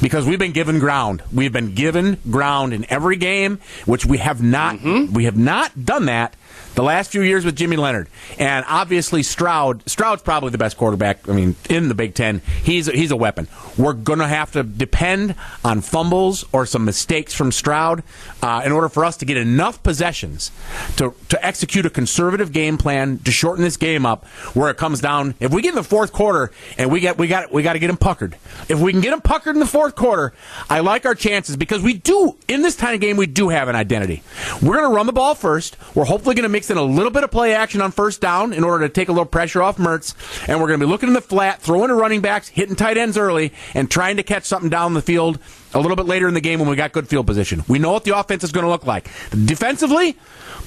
because 0.00 0.26
we've 0.26 0.38
been 0.38 0.52
given 0.52 0.78
ground. 0.78 1.22
We've 1.32 1.52
been 1.52 1.74
given 1.74 2.18
ground 2.30 2.72
in 2.72 2.86
every 2.90 3.16
game, 3.16 3.60
which 3.86 4.06
we 4.06 4.18
have 4.18 4.42
not. 4.42 4.76
Mm-hmm. 4.76 5.12
We 5.12 5.24
have 5.24 5.36
not 5.36 5.84
done 5.84 6.06
that 6.06 6.34
the 6.74 6.82
last 6.82 7.12
few 7.12 7.22
years 7.22 7.44
with 7.44 7.56
Jimmy 7.56 7.76
Leonhard, 7.76 8.08
and 8.38 8.64
obviously 8.68 9.22
Stroud. 9.22 9.88
Stroud's 9.88 10.22
probably 10.22 10.50
the 10.50 10.58
best 10.58 10.76
quarterback. 10.76 11.28
I 11.28 11.32
mean, 11.32 11.54
in 11.68 11.88
the 11.88 11.94
Big 11.94 12.14
Ten, 12.14 12.40
he's 12.62 12.86
he's 12.86 13.10
a 13.10 13.16
weapon. 13.16 13.48
We're 13.76 13.92
going 13.92 14.20
to 14.20 14.26
have 14.26 14.52
to 14.52 14.62
depend 14.62 15.34
on 15.64 15.80
fumbles 15.80 16.44
or 16.52 16.66
some 16.66 16.84
mistakes 16.84 17.34
from 17.34 17.52
Stroud 17.52 18.02
uh, 18.42 18.62
in 18.64 18.72
order 18.72 18.88
for 18.88 19.04
us 19.04 19.16
to 19.18 19.24
get 19.24 19.36
enough 19.36 19.82
possessions 19.82 20.50
to 20.96 21.14
to 21.28 21.44
execute 21.44 21.86
a 21.86 21.90
conservative 21.90 22.52
game 22.52 22.78
plan 22.78 23.18
to 23.18 23.30
shorten 23.30 23.64
this 23.64 23.76
game 23.76 24.06
up. 24.06 24.26
Where 24.54 24.70
it 24.70 24.76
comes 24.76 25.00
down, 25.00 25.34
if 25.40 25.52
we 25.52 25.62
get 25.62 25.70
in 25.70 25.74
the 25.74 25.82
fourth 25.82 26.12
quarter 26.12 26.52
and 26.78 26.90
we 26.90 27.00
get 27.00 27.18
we 27.18 27.28
got 27.28 27.52
we 27.52 27.62
got 27.62 27.74
to 27.74 27.78
get 27.78 27.90
him 27.90 27.96
puckered. 27.96 28.36
If 28.68 28.80
we 28.80 28.92
can 28.92 29.00
get 29.00 29.12
him 29.12 29.20
puckered 29.20 29.54
in 29.54 29.60
the 29.60 29.66
fourth 29.66 29.81
quarter, 29.90 30.32
I 30.70 30.80
like 30.80 31.04
our 31.06 31.14
chances 31.14 31.56
because 31.56 31.82
we 31.82 31.94
do 31.94 32.36
in 32.48 32.62
this 32.62 32.76
kind 32.76 32.94
of 32.94 33.00
game 33.00 33.16
we 33.16 33.26
do 33.26 33.48
have 33.48 33.68
an 33.68 33.76
identity. 33.76 34.22
We're 34.62 34.76
going 34.76 34.88
to 34.88 34.94
run 34.94 35.06
the 35.06 35.12
ball 35.12 35.34
first. 35.34 35.76
We're 35.94 36.04
hopefully 36.04 36.34
going 36.34 36.44
to 36.44 36.48
mix 36.48 36.70
in 36.70 36.76
a 36.76 36.82
little 36.82 37.10
bit 37.10 37.24
of 37.24 37.30
play 37.30 37.54
action 37.54 37.80
on 37.80 37.90
first 37.90 38.20
down 38.20 38.52
in 38.52 38.64
order 38.64 38.86
to 38.86 38.92
take 38.92 39.08
a 39.08 39.12
little 39.12 39.26
pressure 39.26 39.62
off 39.62 39.78
Mertz. 39.78 40.14
And 40.48 40.60
we're 40.60 40.68
going 40.68 40.80
to 40.80 40.86
be 40.86 40.90
looking 40.90 41.08
in 41.08 41.14
the 41.14 41.20
flat, 41.20 41.60
throwing 41.60 41.88
to 41.88 41.94
running 41.94 42.20
backs, 42.20 42.48
hitting 42.48 42.76
tight 42.76 42.96
ends 42.96 43.16
early, 43.18 43.52
and 43.74 43.90
trying 43.90 44.16
to 44.16 44.22
catch 44.22 44.44
something 44.44 44.70
down 44.70 44.94
the 44.94 45.02
field 45.02 45.38
a 45.74 45.80
little 45.80 45.96
bit 45.96 46.06
later 46.06 46.28
in 46.28 46.34
the 46.34 46.40
game 46.40 46.58
when 46.60 46.68
we 46.68 46.76
got 46.76 46.92
good 46.92 47.08
field 47.08 47.26
position. 47.26 47.64
We 47.68 47.78
know 47.78 47.92
what 47.92 48.04
the 48.04 48.16
offense 48.18 48.44
is 48.44 48.52
going 48.52 48.64
to 48.64 48.70
look 48.70 48.86
like. 48.86 49.08
Defensively, 49.30 50.16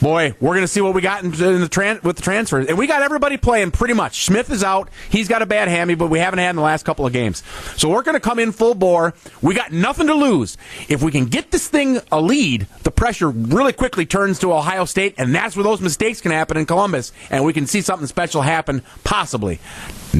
boy, 0.01 0.33
we're 0.39 0.53
going 0.53 0.61
to 0.61 0.67
see 0.67 0.81
what 0.81 0.93
we 0.93 1.01
got 1.01 1.23
in, 1.23 1.33
in 1.33 1.61
the 1.61 1.69
tran- 1.69 2.03
with 2.03 2.15
the 2.15 2.21
transfers. 2.21 2.67
And 2.67 2.77
we 2.77 2.87
got 2.87 3.01
everybody 3.01 3.37
playing 3.37 3.71
pretty 3.71 3.93
much. 3.93 4.25
Smith 4.25 4.51
is 4.51 4.63
out. 4.63 4.89
He's 5.09 5.27
got 5.27 5.41
a 5.41 5.45
bad 5.45 5.67
hammy, 5.67 5.95
but 5.95 6.07
we 6.07 6.19
haven't 6.19 6.39
had 6.39 6.51
in 6.51 6.55
the 6.55 6.61
last 6.61 6.83
couple 6.83 7.05
of 7.05 7.13
games. 7.13 7.43
So 7.77 7.89
we're 7.89 8.03
going 8.03 8.15
to 8.15 8.19
come 8.19 8.39
in 8.39 8.51
full 8.51 8.75
bore. 8.75 9.13
We 9.41 9.53
got 9.53 9.71
nothing 9.71 10.07
to 10.07 10.13
lose. 10.13 10.57
If 10.89 11.01
we 11.01 11.11
can 11.11 11.25
get 11.25 11.51
this 11.51 11.67
thing 11.67 11.99
a 12.11 12.19
lead, 12.21 12.67
the 12.83 12.91
pressure 12.91 13.29
really 13.29 13.73
quickly 13.73 14.05
turns 14.05 14.39
to 14.39 14.53
Ohio 14.53 14.85
State, 14.85 15.15
and 15.17 15.33
that's 15.33 15.55
where 15.55 15.63
those 15.63 15.81
mistakes 15.81 16.21
can 16.21 16.31
happen 16.31 16.57
in 16.57 16.65
Columbus, 16.65 17.11
and 17.29 17.45
we 17.45 17.53
can 17.53 17.67
see 17.67 17.81
something 17.81 18.07
special 18.07 18.41
happen, 18.41 18.83
possibly. 19.03 19.59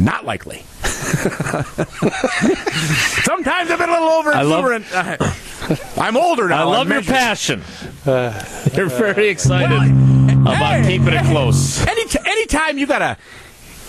Not 0.03 0.25
likely. 0.25 0.59
Sometimes 3.23 3.71
I've 3.71 3.79
been 3.79 3.89
a 3.89 3.93
little 3.93 4.09
over 4.09 4.31
exuberant. 4.31 4.85
I'm 5.97 6.17
older 6.17 6.49
now. 6.49 6.61
I 6.61 6.77
love 6.77 6.89
your 6.89 7.01
passion. 7.01 7.63
Uh, 8.05 8.43
You're 8.73 8.87
very 8.87 9.29
excited 9.29 9.71
well, 9.71 10.41
about 10.41 10.81
hey, 10.81 10.97
keeping 10.97 11.13
it 11.13 11.25
close. 11.25 11.85
Any 11.87 12.03
anytime 12.25 12.77
you 12.77 12.85
got 12.85 13.01
a 13.01 13.17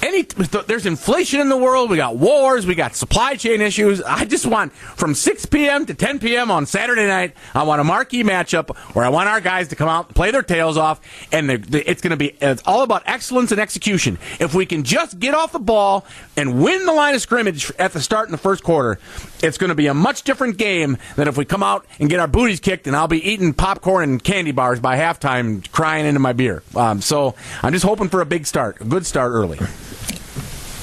any 0.07 0.23
there's 0.67 0.87
inflation 0.87 1.41
in 1.41 1.49
the 1.49 1.57
world. 1.57 1.91
We 1.91 1.97
got 1.97 2.17
wars. 2.17 2.67
We 2.67 2.75
got 2.75 2.95
supply 2.95 3.35
chain 3.37 3.61
issues. 3.61 4.01
I 4.03 4.25
just 4.25 4.47
want 4.47 4.73
from 4.73 5.15
6 5.15 5.47
p.m. 5.47 5.87
to 5.87 5.95
10 5.95 6.19
p.m. 6.19 6.51
on 6.51 6.67
Saturday 6.67 7.07
night. 7.07 7.35
I 7.55 7.65
want 7.65 7.81
a 7.81 7.85
marquee 7.85 8.23
matchup 8.23 8.77
where 8.95 9.05
I 9.05 9.09
want 9.09 9.29
our 9.29 9.41
guys 9.41 9.69
to 9.69 9.77
come 9.77 9.89
out, 9.89 10.15
play 10.15 10.31
their 10.31 10.43
tails 10.43 10.77
off, 10.77 11.01
and 11.33 11.51
it's 11.51 12.01
going 12.01 12.11
to 12.11 12.17
be 12.17 12.37
it's 12.41 12.63
all 12.67 12.83
about 12.83 13.03
excellence 13.07 13.53
and 13.53 13.61
execution. 13.61 14.19
If 14.39 14.55
we 14.55 14.67
can 14.67 14.85
just 14.85 15.19
get 15.19 15.35
off 15.35 15.53
the 15.53 15.59
ball 15.59 16.07
and 16.37 16.63
win 16.63 16.87
the 16.87 16.93
line 16.93 17.15
of 17.15 17.21
scrimmage 17.21 17.71
at 17.79 17.93
the 17.93 18.01
start 18.01 18.29
in 18.29 18.33
the 18.33 18.39
first 18.39 18.63
quarter, 18.63 18.99
it's 19.43 19.59
going 19.59 19.69
to 19.69 19.75
be 19.75 19.87
a 19.89 19.95
much 19.95 20.23
different 20.23 20.57
game 20.57 20.99
than 21.17 21.29
if 21.29 21.37
we 21.37 21.45
come 21.45 21.63
out 21.63 21.87
and 21.99 22.09
get 22.09 22.21
our 22.21 22.29
booties 22.29 22.61
kicked, 22.61 22.87
and 22.87 22.95
I'll 22.95 23.09
be 23.09 23.27
eating 23.29 23.53
popcorn 23.53 24.09
and 24.09 24.23
candy 24.23 24.53
bars 24.53 24.81
by 24.81 24.97
halftime, 24.97 25.71
crying 25.73 26.07
into 26.07 26.21
my 26.21 26.33
beer. 26.33 26.63
Um, 26.75 27.01
so 27.01 27.35
I'm 27.63 27.73
just 27.73 27.85
hoping 27.85 28.09
for 28.09 28.21
a 28.21 28.27
big 28.27 28.47
start, 28.47 28.81
a 28.81 28.85
good 28.85 29.05
start 29.05 29.33
early 29.33 29.59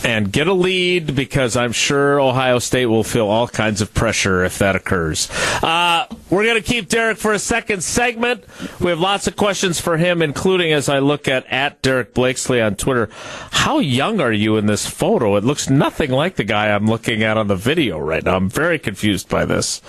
and 0.03 0.31
get 0.31 0.47
a 0.47 0.53
lead 0.53 1.15
because 1.15 1.55
I'm 1.55 1.71
sure 1.71 2.19
Ohio 2.19 2.59
State 2.59 2.87
will 2.87 3.03
feel 3.03 3.27
all 3.27 3.47
kinds 3.47 3.81
of 3.81 3.93
pressure 3.93 4.43
if 4.43 4.59
that 4.59 4.75
occurs. 4.75 5.29
Uh, 5.61 6.05
we're 6.29 6.43
going 6.43 6.61
to 6.61 6.67
keep 6.67 6.89
Derek 6.89 7.17
for 7.17 7.33
a 7.33 7.39
second 7.39 7.83
segment. 7.83 8.43
We 8.79 8.89
have 8.89 8.99
lots 8.99 9.27
of 9.27 9.35
questions 9.35 9.79
for 9.79 9.97
him, 9.97 10.21
including 10.21 10.73
as 10.73 10.89
I 10.89 10.99
look 10.99 11.27
at 11.27 11.45
at 11.47 11.81
Derek 11.81 12.13
Blakesley 12.13 12.61
on 12.61 12.75
Twitter. 12.75 13.09
How 13.51 13.79
young 13.79 14.19
are 14.19 14.31
you 14.31 14.57
in 14.57 14.65
this 14.65 14.87
photo? 14.87 15.35
It 15.35 15.43
looks 15.43 15.69
nothing 15.69 16.11
like 16.11 16.35
the 16.35 16.43
guy 16.43 16.69
I'm 16.69 16.87
looking 16.87 17.23
at 17.23 17.37
on 17.37 17.47
the 17.47 17.55
video 17.55 17.99
right 17.99 18.23
now. 18.23 18.35
I'm 18.35 18.49
very 18.49 18.79
confused 18.79 19.29
by 19.29 19.45
this. 19.45 19.81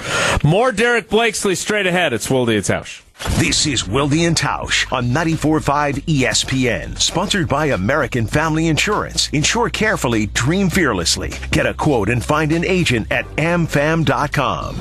More 0.42 0.73
Derek 0.73 1.09
Blakesley 1.09 1.54
straight 1.54 1.87
ahead. 1.87 2.12
It's 2.12 2.30
Wilde 2.30 2.50
and 2.50 2.64
Tausch. 2.64 3.04
This 3.38 3.66
is 3.66 3.87
Wilde 3.87 4.14
and 4.14 4.37
Tausch 4.37 4.92
on 4.92 5.06
94.5 5.11 6.02
ESPN, 6.04 6.99
sponsored 7.00 7.49
by 7.49 7.66
American 7.66 8.26
Family 8.26 8.66
Insurance. 8.68 9.28
Insure 9.33 9.71
carefully, 9.71 10.26
dream 10.26 10.68
fearlessly. 10.68 11.33
Get 11.50 11.66
a 11.66 11.75
quote 11.75 12.09
and 12.09 12.25
find 12.25 12.52
an 12.52 12.64
agent 12.64 13.11
at 13.11 13.25
amfam.com. 13.37 14.76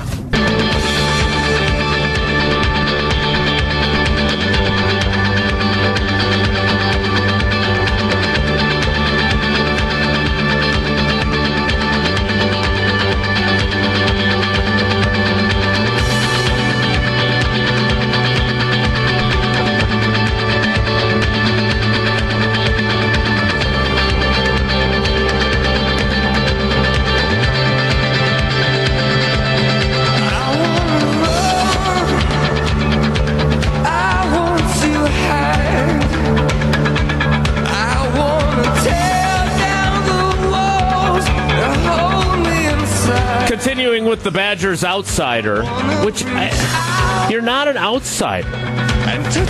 the 44.24 44.30
Badgers 44.30 44.82
outsider, 44.82 45.64
which 46.04 46.24
I, 46.24 47.28
you're 47.30 47.42
not 47.42 47.68
an 47.68 47.76
outsider. 47.76 48.50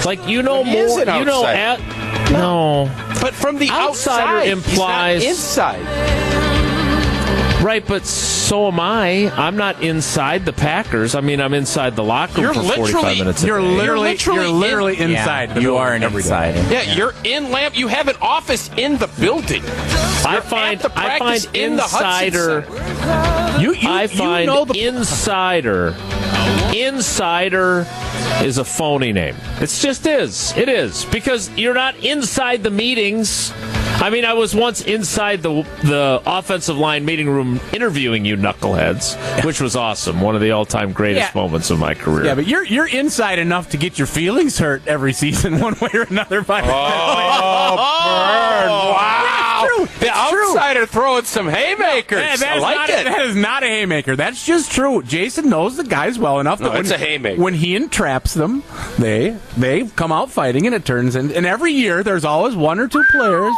Like 0.04 0.26
you 0.28 0.42
know 0.42 0.64
more. 0.64 0.98
You 0.98 1.24
know, 1.24 1.46
at, 1.46 1.80
no. 2.30 2.90
But 3.20 3.34
from 3.34 3.58
the 3.58 3.70
outsider 3.70 4.22
outside, 4.22 4.48
implies 4.48 5.24
inside. 5.24 6.34
Right, 7.64 7.86
but 7.86 8.04
so 8.04 8.68
am 8.68 8.78
I. 8.78 9.30
I'm 9.38 9.56
not 9.56 9.82
inside 9.82 10.44
the 10.44 10.52
Packers. 10.52 11.14
I 11.14 11.22
mean, 11.22 11.40
I'm 11.40 11.54
inside 11.54 11.96
the 11.96 12.04
locker 12.04 12.42
room 12.42 12.54
you're 12.54 12.62
for 12.62 12.74
45 12.76 13.18
minutes. 13.18 13.42
You're 13.42 13.62
literally, 13.62 14.10
you're 14.10 14.36
literally, 14.36 14.42
you're 14.42 14.52
literally 14.52 14.98
in, 14.98 15.10
inside. 15.12 15.48
Yeah, 15.50 15.58
you 15.60 15.76
are 15.76 15.94
an 15.94 16.02
insider. 16.02 16.58
Yeah, 16.64 16.82
yeah, 16.82 16.94
you're 16.94 17.14
in 17.24 17.50
Lamp. 17.50 17.74
You 17.74 17.88
have 17.88 18.08
an 18.08 18.16
office 18.20 18.68
in 18.76 18.98
the 18.98 19.06
building. 19.18 19.62
I 19.64 20.40
find 20.44 20.82
I 20.94 21.18
find 21.18 21.56
insider. 21.56 22.66
You, 23.58 23.72
you, 23.74 23.88
I 23.88 24.06
find 24.08 24.40
you 24.40 24.46
know 24.46 24.64
the, 24.64 24.86
insider. 24.86 25.94
Insider 26.74 27.86
is 28.42 28.58
a 28.58 28.64
phony 28.64 29.12
name. 29.12 29.36
It 29.60 29.68
just 29.68 30.06
is. 30.06 30.56
It 30.56 30.68
is 30.68 31.04
because 31.06 31.50
you're 31.50 31.74
not 31.74 31.96
inside 32.04 32.62
the 32.62 32.70
meetings. 32.70 33.52
I 34.04 34.10
mean, 34.10 34.24
I 34.24 34.34
was 34.34 34.54
once 34.54 34.82
inside 34.82 35.42
the 35.42 35.62
the 35.82 36.20
offensive 36.26 36.76
line 36.76 37.04
meeting 37.04 37.28
room 37.28 37.60
interviewing 37.72 38.24
you 38.24 38.36
knuckleheads, 38.36 39.44
which 39.44 39.60
was 39.60 39.76
awesome. 39.76 40.20
One 40.20 40.34
of 40.34 40.40
the 40.40 40.50
all 40.50 40.66
time 40.66 40.92
greatest 40.92 41.32
yeah. 41.34 41.40
moments 41.40 41.70
of 41.70 41.78
my 41.78 41.94
career. 41.94 42.26
Yeah, 42.26 42.34
but 42.34 42.46
you're 42.46 42.64
you're 42.64 42.88
inside 42.88 43.38
enough 43.38 43.70
to 43.70 43.76
get 43.76 43.96
your 43.96 44.08
feelings 44.08 44.58
hurt 44.58 44.86
every 44.86 45.12
season, 45.12 45.60
one 45.60 45.74
way 45.80 45.90
or 45.94 46.02
another. 46.02 46.42
By 46.42 46.62
oh, 46.62 46.66
burn! 47.76 48.68
Wow, 48.68 49.53
true. 49.66 49.86
the 49.86 50.06
it's 50.06 50.16
outsider 50.16 50.80
true. 50.80 50.86
throwing 50.86 51.24
some 51.24 51.48
haymakers. 51.48 52.40
Yeah, 52.40 52.54
I 52.54 52.58
like 52.58 52.76
not, 52.76 52.90
it. 52.90 53.04
That 53.04 53.20
is 53.26 53.36
not 53.36 53.62
a 53.62 53.66
haymaker. 53.66 54.16
That's 54.16 54.44
just 54.44 54.72
true. 54.72 55.02
Jason 55.02 55.48
knows 55.48 55.76
the 55.76 55.84
guys 55.84 56.18
well 56.18 56.40
enough 56.40 56.60
no, 56.60 56.72
it's 56.72 56.90
when, 56.90 57.00
a 57.00 57.04
haymaker. 57.04 57.42
when 57.42 57.54
he 57.54 57.76
entraps 57.76 58.34
them, 58.34 58.62
they 58.98 59.36
they 59.56 59.86
come 59.88 60.12
out 60.12 60.30
fighting, 60.30 60.66
and 60.66 60.74
it 60.74 60.84
turns 60.84 61.16
in. 61.16 61.32
And 61.32 61.46
every 61.46 61.72
year, 61.72 62.02
there's 62.02 62.24
always 62.24 62.54
one 62.54 62.78
or 62.78 62.88
two 62.88 63.04
players 63.12 63.54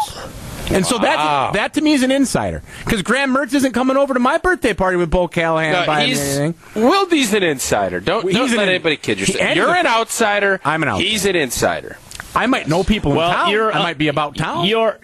and 0.71 0.87
so 0.87 0.99
that 0.99 1.53
that 1.55 1.75
to 1.75 1.81
me 1.81 1.93
is 1.93 2.03
an 2.03 2.11
insider 2.11 2.63
because 2.85 3.03
Graham 3.03 3.35
Mertz 3.35 3.55
isn't 3.55 3.73
coming 3.73 3.97
over 3.97 4.15
to 4.15 4.21
my 4.21 4.39
birthday 4.39 4.75
party 4.75 4.97
with 4.97 5.11
Bo 5.11 5.29
Callahan. 5.29 5.73
No, 5.73 5.87
buying 5.87 6.09
he's, 6.09 6.21
anything. 6.21 6.83
Wilde's 6.83 7.33
an 7.35 7.43
insider. 7.43 8.01
Don't, 8.01 8.25
well, 8.25 8.35
don't 8.35 8.51
let 8.51 8.65
an, 8.65 8.69
anybody 8.71 8.97
kid 8.97 9.21
you. 9.21 9.27
He, 9.27 9.55
you're 9.55 9.75
an 9.75 9.87
outsider. 9.87 10.61
I'm 10.65 10.83
an 10.83 10.89
outsider. 10.89 11.09
He's 11.09 11.27
an 11.27 11.37
insider. 11.37 11.99
I 12.35 12.47
might 12.47 12.69
know 12.69 12.85
people 12.85 13.13
well, 13.13 13.31
in 13.31 13.37
town. 13.37 13.51
You're, 13.51 13.73
I 13.73 13.79
might 13.79 13.99
be 13.99 14.09
about 14.09 14.37
town. 14.37 14.67
You're 14.67 14.99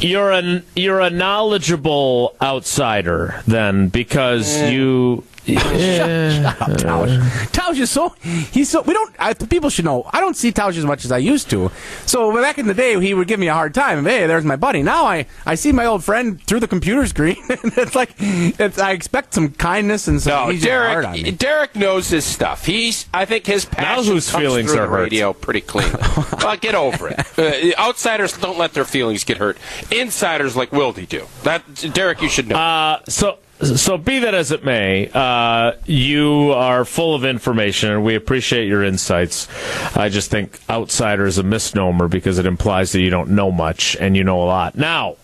you're 0.00 0.32
a 0.32 0.62
you're 0.74 1.00
a 1.00 1.10
knowledgeable 1.10 2.34
outsider 2.42 3.42
then 3.46 3.88
because 3.88 4.60
you 4.70 5.24
yeah. 5.46 6.42
Shut, 6.42 6.62
up, 6.62 6.68
Tausch. 6.78 7.18
Tausch 7.52 7.80
is 7.80 7.90
so 7.90 8.10
he's 8.20 8.68
so 8.68 8.82
we 8.82 8.94
don't. 8.94 9.14
I, 9.18 9.34
people 9.34 9.70
should 9.70 9.84
know. 9.84 10.08
I 10.12 10.20
don't 10.20 10.36
see 10.36 10.52
Tausch 10.52 10.76
as 10.76 10.84
much 10.84 11.04
as 11.04 11.12
I 11.12 11.18
used 11.18 11.50
to. 11.50 11.70
So 12.06 12.32
back 12.32 12.58
in 12.58 12.66
the 12.66 12.74
day, 12.74 13.00
he 13.00 13.14
would 13.14 13.28
give 13.28 13.40
me 13.40 13.48
a 13.48 13.54
hard 13.54 13.74
time. 13.74 14.04
Hey, 14.04 14.26
there's 14.26 14.44
my 14.44 14.56
buddy. 14.56 14.82
Now 14.82 15.04
I 15.04 15.26
I 15.44 15.54
see 15.54 15.72
my 15.72 15.86
old 15.86 16.04
friend 16.04 16.42
through 16.42 16.60
the 16.60 16.68
computer 16.68 17.06
screen. 17.06 17.36
it's 17.48 17.94
like 17.94 18.14
it's, 18.18 18.78
I 18.78 18.92
expect 18.92 19.34
some 19.34 19.50
kindness 19.50 20.08
and 20.08 20.20
some. 20.20 20.50
No, 20.50 20.58
Derek. 20.58 21.38
Derek 21.38 21.76
knows 21.76 22.08
his 22.08 22.24
stuff. 22.24 22.64
He's. 22.64 23.06
I 23.14 23.24
think 23.24 23.46
his 23.46 23.64
passion 23.64 24.04
now 24.06 24.12
whose 24.12 24.30
comes 24.30 24.42
feelings 24.42 24.72
through 24.72 24.80
are 24.80 24.86
the 24.86 24.90
hurt. 24.90 25.02
radio 25.04 25.32
pretty 25.32 25.60
clean. 25.60 25.92
well, 26.38 26.56
get 26.56 26.74
over 26.74 27.08
it. 27.08 27.38
Uh, 27.38 27.80
outsiders 27.80 28.36
don't 28.36 28.58
let 28.58 28.72
their 28.72 28.84
feelings 28.84 29.24
get 29.24 29.38
hurt. 29.38 29.58
Insiders 29.90 30.56
like 30.56 30.72
Wilde 30.72 31.06
do. 31.08 31.26
That 31.42 31.62
Derek, 31.92 32.22
you 32.22 32.28
should 32.28 32.48
know. 32.48 32.56
Uh, 32.56 33.00
so 33.08 33.38
so, 33.62 33.96
be 33.96 34.18
that 34.20 34.34
as 34.34 34.52
it 34.52 34.64
may, 34.64 35.08
uh, 35.14 35.72
you 35.86 36.52
are 36.52 36.84
full 36.84 37.14
of 37.14 37.24
information, 37.24 37.90
and 37.90 38.04
we 38.04 38.14
appreciate 38.14 38.66
your 38.68 38.82
insights. 38.84 39.48
I 39.96 40.10
just 40.10 40.30
think 40.30 40.60
outsider 40.68 41.24
is 41.24 41.38
a 41.38 41.42
misnomer 41.42 42.08
because 42.08 42.38
it 42.38 42.46
implies 42.46 42.92
that 42.92 43.00
you 43.00 43.10
don't 43.10 43.30
know 43.30 43.50
much 43.50 43.96
and 43.96 44.16
you 44.16 44.24
know 44.24 44.42
a 44.42 44.44
lot. 44.44 44.76
Now, 44.76 45.16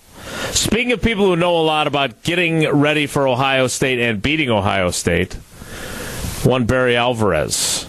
speaking 0.51 0.93
of 0.93 1.03
people 1.03 1.27
who 1.27 1.37
know 1.37 1.61
a 1.61 1.63
lot 1.63 1.87
about 1.87 2.23
getting 2.23 2.67
ready 2.69 3.07
for 3.07 3.29
Ohio 3.29 3.67
State 3.67 3.99
and 3.99 4.23
beating 4.23 4.49
Ohio 4.49 4.91
State, 4.91 5.35
one 6.45 6.65
Barry 6.65 6.97
Alvarez. 6.97 7.87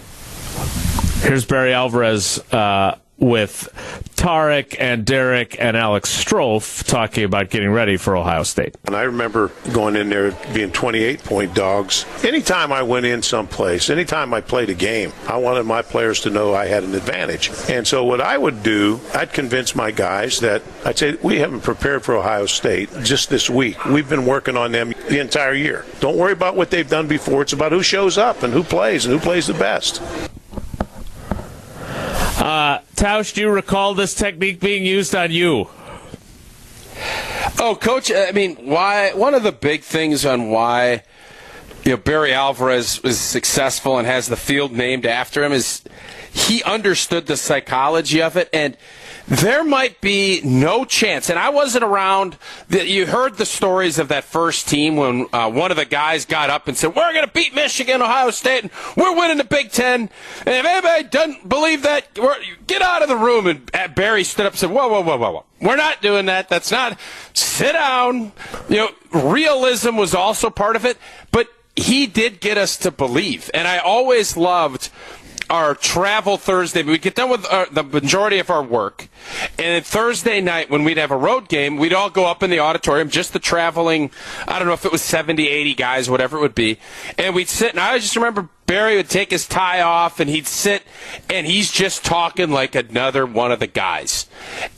Here's 1.22 1.46
Barry 1.46 1.72
Alvarez 1.72 2.38
uh, 2.52 2.98
with 3.18 3.72
Tarek 4.16 4.76
and 4.78 5.04
Derek 5.04 5.56
and 5.60 5.76
Alex 5.76 6.24
Strofe 6.24 6.84
talking 6.84 7.24
about 7.24 7.50
getting 7.50 7.70
ready 7.70 7.96
for 7.96 8.16
Ohio 8.16 8.42
State. 8.42 8.74
And 8.86 8.96
I 8.96 9.02
remember 9.02 9.50
going 9.72 9.96
in 9.96 10.08
there 10.08 10.32
being 10.52 10.72
28 10.72 11.22
point 11.24 11.54
dogs. 11.54 12.06
Anytime 12.24 12.72
I 12.72 12.82
went 12.82 13.06
in 13.06 13.22
someplace, 13.22 13.90
anytime 13.90 14.32
I 14.34 14.40
played 14.40 14.70
a 14.70 14.74
game, 14.74 15.12
I 15.28 15.36
wanted 15.36 15.64
my 15.64 15.82
players 15.82 16.20
to 16.20 16.30
know 16.30 16.54
I 16.54 16.66
had 16.66 16.84
an 16.84 16.94
advantage. 16.94 17.50
And 17.68 17.86
so 17.86 18.04
what 18.04 18.20
I 18.20 18.36
would 18.38 18.62
do, 18.62 19.00
I'd 19.14 19.32
convince 19.32 19.74
my 19.74 19.90
guys 19.90 20.40
that 20.40 20.62
I'd 20.84 20.98
say, 20.98 21.16
we 21.22 21.38
haven't 21.38 21.60
prepared 21.60 22.02
for 22.02 22.16
Ohio 22.16 22.46
State 22.46 22.90
just 23.02 23.30
this 23.30 23.48
week. 23.48 23.84
We've 23.84 24.08
been 24.08 24.26
working 24.26 24.56
on 24.56 24.72
them 24.72 24.94
the 25.08 25.20
entire 25.20 25.54
year. 25.54 25.84
Don't 26.00 26.16
worry 26.16 26.32
about 26.32 26.56
what 26.56 26.70
they've 26.70 26.88
done 26.88 27.08
before. 27.08 27.42
It's 27.42 27.52
about 27.52 27.72
who 27.72 27.82
shows 27.82 28.18
up 28.18 28.42
and 28.42 28.52
who 28.52 28.62
plays 28.62 29.06
and 29.06 29.14
who 29.14 29.20
plays 29.20 29.46
the 29.46 29.54
best. 29.54 30.02
Tausch, 32.94 33.34
do 33.34 33.40
you 33.40 33.50
recall 33.50 33.94
this 33.94 34.14
technique 34.14 34.60
being 34.60 34.84
used 34.84 35.14
on 35.14 35.30
you? 35.30 35.68
Oh, 37.58 37.76
coach, 37.80 38.10
I 38.12 38.30
mean, 38.32 38.56
why? 38.56 39.12
One 39.14 39.34
of 39.34 39.42
the 39.42 39.52
big 39.52 39.82
things 39.82 40.24
on 40.24 40.50
why 40.50 41.02
you 41.84 41.92
know 41.92 41.96
Barry 41.96 42.32
Alvarez 42.32 43.02
was 43.02 43.18
successful 43.18 43.98
and 43.98 44.06
has 44.06 44.26
the 44.26 44.36
field 44.36 44.72
named 44.72 45.04
after 45.06 45.44
him 45.44 45.52
is 45.52 45.82
he 46.32 46.62
understood 46.62 47.26
the 47.26 47.36
psychology 47.36 48.22
of 48.22 48.36
it 48.36 48.48
and 48.52 48.76
there 49.26 49.64
might 49.64 50.00
be 50.00 50.40
no 50.44 50.84
chance. 50.84 51.30
And 51.30 51.38
I 51.38 51.48
wasn't 51.50 51.84
around. 51.84 52.36
The, 52.68 52.86
you 52.86 53.06
heard 53.06 53.36
the 53.36 53.46
stories 53.46 53.98
of 53.98 54.08
that 54.08 54.24
first 54.24 54.68
team 54.68 54.96
when 54.96 55.26
uh, 55.32 55.50
one 55.50 55.70
of 55.70 55.76
the 55.76 55.84
guys 55.84 56.26
got 56.26 56.50
up 56.50 56.68
and 56.68 56.76
said, 56.76 56.94
"We're 56.94 57.12
going 57.12 57.26
to 57.26 57.32
beat 57.32 57.54
Michigan, 57.54 58.02
Ohio 58.02 58.30
State, 58.30 58.64
and 58.64 58.70
we're 58.96 59.16
winning 59.16 59.38
the 59.38 59.44
Big 59.44 59.70
Ten." 59.70 60.10
And 60.40 60.48
if 60.48 60.64
anybody 60.64 61.04
doesn't 61.04 61.48
believe 61.48 61.82
that, 61.82 62.14
get 62.66 62.82
out 62.82 63.02
of 63.02 63.08
the 63.08 63.16
room. 63.16 63.46
And 63.46 63.94
Barry 63.94 64.24
stood 64.24 64.46
up 64.46 64.52
and 64.52 64.60
said, 64.60 64.70
"Whoa, 64.70 64.88
whoa, 64.88 65.02
whoa, 65.02 65.16
whoa, 65.16 65.32
whoa! 65.32 65.44
We're 65.60 65.76
not 65.76 66.02
doing 66.02 66.26
that. 66.26 66.48
That's 66.48 66.70
not. 66.70 66.98
Sit 67.32 67.72
down." 67.72 68.32
You 68.68 68.76
know, 68.76 68.90
realism 69.12 69.96
was 69.96 70.14
also 70.14 70.50
part 70.50 70.76
of 70.76 70.84
it, 70.84 70.98
but 71.32 71.48
he 71.76 72.06
did 72.06 72.40
get 72.40 72.58
us 72.58 72.76
to 72.78 72.90
believe. 72.90 73.50
And 73.52 73.66
I 73.66 73.78
always 73.78 74.36
loved 74.36 74.90
our 75.50 75.74
travel 75.74 76.36
Thursday. 76.36 76.82
we'd 76.82 77.02
get 77.02 77.14
done 77.14 77.30
with 77.30 77.46
our, 77.46 77.62
uh, 77.62 77.66
the 77.70 77.82
majority 77.82 78.38
of 78.38 78.50
our 78.50 78.62
work, 78.62 79.08
and 79.58 79.66
then 79.66 79.82
Thursday 79.82 80.40
night 80.40 80.70
when 80.70 80.84
we'd 80.84 80.96
have 80.96 81.10
a 81.10 81.16
road 81.16 81.48
game, 81.48 81.76
we'd 81.76 81.92
all 81.92 82.10
go 82.10 82.26
up 82.26 82.42
in 82.42 82.50
the 82.50 82.60
auditorium, 82.60 83.08
just 83.08 83.32
the 83.32 83.38
traveling. 83.38 84.10
I 84.48 84.58
don't 84.58 84.68
know 84.68 84.74
if 84.74 84.84
it 84.84 84.92
was 84.92 85.02
70, 85.02 85.48
80 85.48 85.74
guys, 85.74 86.10
whatever 86.10 86.38
it 86.38 86.40
would 86.40 86.54
be, 86.54 86.78
and 87.18 87.34
we'd 87.34 87.48
sit. 87.48 87.70
And 87.70 87.80
I 87.80 87.98
just 87.98 88.16
remember 88.16 88.48
Barry 88.66 88.96
would 88.96 89.10
take 89.10 89.30
his 89.30 89.46
tie 89.46 89.82
off 89.82 90.20
and 90.20 90.30
he'd 90.30 90.46
sit 90.46 90.82
and 91.28 91.46
he's 91.46 91.70
just 91.70 92.04
talking 92.04 92.50
like 92.50 92.74
another 92.74 93.26
one 93.26 93.52
of 93.52 93.60
the 93.60 93.66
guys. 93.66 94.26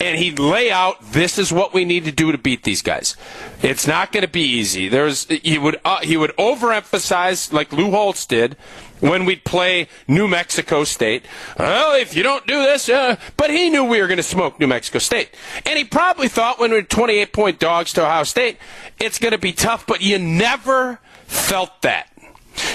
And 0.00 0.18
he'd 0.18 0.38
lay 0.38 0.70
out 0.70 1.00
this 1.12 1.38
is 1.38 1.52
what 1.52 1.72
we 1.72 1.84
need 1.84 2.04
to 2.04 2.12
do 2.12 2.32
to 2.32 2.38
beat 2.38 2.64
these 2.64 2.82
guys. 2.82 3.16
It's 3.62 3.86
not 3.86 4.12
going 4.12 4.22
to 4.22 4.28
be 4.30 4.42
easy. 4.42 4.88
There's 4.88 5.26
he 5.26 5.58
would 5.58 5.80
uh, 5.84 6.00
he 6.00 6.16
would 6.16 6.36
overemphasize 6.36 7.52
like 7.52 7.72
Lou 7.72 7.90
Holtz 7.90 8.26
did 8.26 8.56
when 9.00 9.24
we'd 9.24 9.44
play 9.44 9.88
New 10.08 10.26
Mexico 10.26 10.84
State. 10.84 11.24
Well, 11.58 12.00
if 12.00 12.16
you 12.16 12.22
don't 12.22 12.46
do 12.46 12.62
this, 12.62 12.88
uh, 12.88 13.16
but 13.36 13.50
he 13.50 13.70
knew 13.70 13.84
we 13.84 14.00
were 14.00 14.06
going 14.06 14.16
to 14.16 14.22
smoke 14.22 14.58
New 14.58 14.66
Mexico 14.66 14.98
State. 14.98 15.30
And 15.64 15.78
he 15.78 15.84
probably 15.84 16.28
thought 16.28 16.58
when 16.58 16.70
we 16.70 16.78
were 16.78 16.82
28 16.82 17.32
point 17.32 17.58
dogs 17.58 17.92
to 17.94 18.02
Ohio 18.02 18.24
State, 18.24 18.58
it's 18.98 19.18
going 19.18 19.32
to 19.32 19.38
be 19.38 19.52
tough, 19.52 19.86
but 19.86 20.00
you 20.00 20.18
never 20.18 21.00
felt 21.26 21.82
that. 21.82 22.10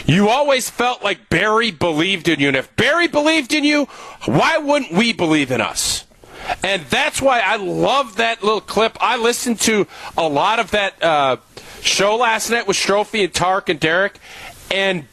You 0.05 0.29
always 0.29 0.69
felt 0.69 1.03
like 1.03 1.29
Barry 1.29 1.71
believed 1.71 2.27
in 2.27 2.39
you. 2.39 2.47
And 2.47 2.57
if 2.57 2.75
Barry 2.75 3.07
believed 3.07 3.53
in 3.53 3.63
you, 3.63 3.85
why 4.25 4.57
wouldn't 4.57 4.91
we 4.91 5.13
believe 5.13 5.51
in 5.51 5.61
us? 5.61 6.05
And 6.63 6.83
that's 6.83 7.21
why 7.21 7.39
I 7.39 7.57
love 7.57 8.17
that 8.17 8.43
little 8.43 8.61
clip. 8.61 8.97
I 8.99 9.17
listened 9.17 9.59
to 9.61 9.87
a 10.17 10.27
lot 10.27 10.59
of 10.59 10.71
that 10.71 11.01
uh, 11.01 11.37
show 11.81 12.17
last 12.17 12.49
night 12.49 12.67
with 12.67 12.77
Strophy 12.77 13.23
and 13.23 13.33
Tark 13.33 13.69
and 13.69 13.79
Derek, 13.79 14.19
and 14.69 15.05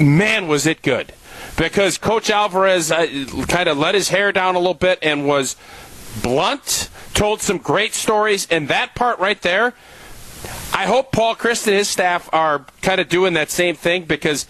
man, 0.00 0.48
was 0.48 0.66
it 0.66 0.82
good. 0.82 1.12
Because 1.56 1.98
Coach 1.98 2.30
Alvarez 2.30 2.90
uh, 2.90 3.06
kind 3.48 3.68
of 3.68 3.76
let 3.76 3.94
his 3.94 4.08
hair 4.08 4.32
down 4.32 4.54
a 4.54 4.58
little 4.58 4.74
bit 4.74 4.98
and 5.02 5.26
was 5.26 5.56
blunt, 6.22 6.88
told 7.12 7.42
some 7.42 7.58
great 7.58 7.92
stories, 7.92 8.46
and 8.50 8.68
that 8.68 8.94
part 8.94 9.18
right 9.18 9.40
there– 9.42 9.74
I 10.72 10.86
hope 10.86 11.12
Paul 11.12 11.36
Chryst 11.36 11.66
and 11.66 11.76
his 11.76 11.88
staff 11.88 12.28
are 12.32 12.64
kind 12.80 13.00
of 13.00 13.08
doing 13.08 13.34
that 13.34 13.50
same 13.50 13.76
thing 13.76 14.04
because 14.04 14.46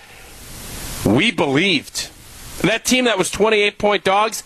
we 1.04 1.30
believed. 1.30 2.10
That 2.60 2.84
team 2.84 3.04
that 3.06 3.18
was 3.18 3.30
28 3.30 3.78
point 3.78 4.04
dogs, 4.04 4.44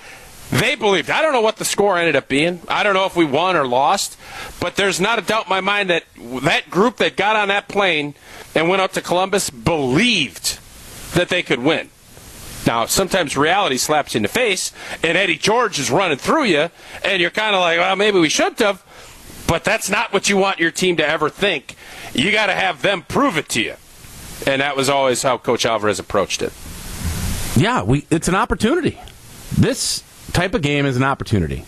they 0.50 0.74
believed. 0.74 1.10
I 1.10 1.22
don't 1.22 1.32
know 1.32 1.40
what 1.40 1.56
the 1.56 1.64
score 1.64 1.98
ended 1.98 2.16
up 2.16 2.28
being. 2.28 2.62
I 2.68 2.82
don't 2.82 2.94
know 2.94 3.04
if 3.04 3.16
we 3.16 3.24
won 3.24 3.56
or 3.56 3.66
lost, 3.66 4.16
but 4.60 4.76
there's 4.76 5.00
not 5.00 5.18
a 5.18 5.22
doubt 5.22 5.46
in 5.46 5.50
my 5.50 5.60
mind 5.60 5.90
that 5.90 6.04
that 6.42 6.70
group 6.70 6.96
that 6.96 7.16
got 7.16 7.36
on 7.36 7.48
that 7.48 7.68
plane 7.68 8.14
and 8.54 8.68
went 8.68 8.80
up 8.80 8.92
to 8.92 9.02
Columbus 9.02 9.50
believed 9.50 10.58
that 11.14 11.28
they 11.28 11.42
could 11.42 11.58
win. 11.58 11.90
Now, 12.66 12.86
sometimes 12.86 13.36
reality 13.36 13.76
slaps 13.76 14.14
you 14.14 14.18
in 14.18 14.22
the 14.22 14.28
face, 14.28 14.72
and 15.02 15.16
Eddie 15.16 15.36
George 15.36 15.78
is 15.78 15.90
running 15.90 16.18
through 16.18 16.44
you, 16.44 16.70
and 17.04 17.20
you're 17.20 17.30
kind 17.30 17.54
of 17.54 17.60
like, 17.60 17.78
well, 17.78 17.94
maybe 17.94 18.18
we 18.18 18.28
should 18.28 18.58
have. 18.58 18.82
But 19.46 19.64
that's 19.64 19.88
not 19.88 20.12
what 20.12 20.28
you 20.28 20.36
want 20.36 20.58
your 20.58 20.70
team 20.70 20.96
to 20.96 21.08
ever 21.08 21.30
think. 21.30 21.76
You 22.12 22.32
got 22.32 22.46
to 22.46 22.54
have 22.54 22.82
them 22.82 23.02
prove 23.02 23.36
it 23.36 23.48
to 23.50 23.62
you. 23.62 23.74
And 24.46 24.60
that 24.60 24.76
was 24.76 24.88
always 24.88 25.22
how 25.22 25.38
Coach 25.38 25.64
Alvarez 25.64 25.98
approached 25.98 26.42
it. 26.42 26.52
Yeah, 27.56 27.82
we 27.82 28.06
it's 28.10 28.28
an 28.28 28.34
opportunity. 28.34 29.00
This 29.56 30.02
type 30.32 30.54
of 30.54 30.62
game 30.62 30.84
is 30.84 30.96
an 30.96 31.02
opportunity 31.02 31.64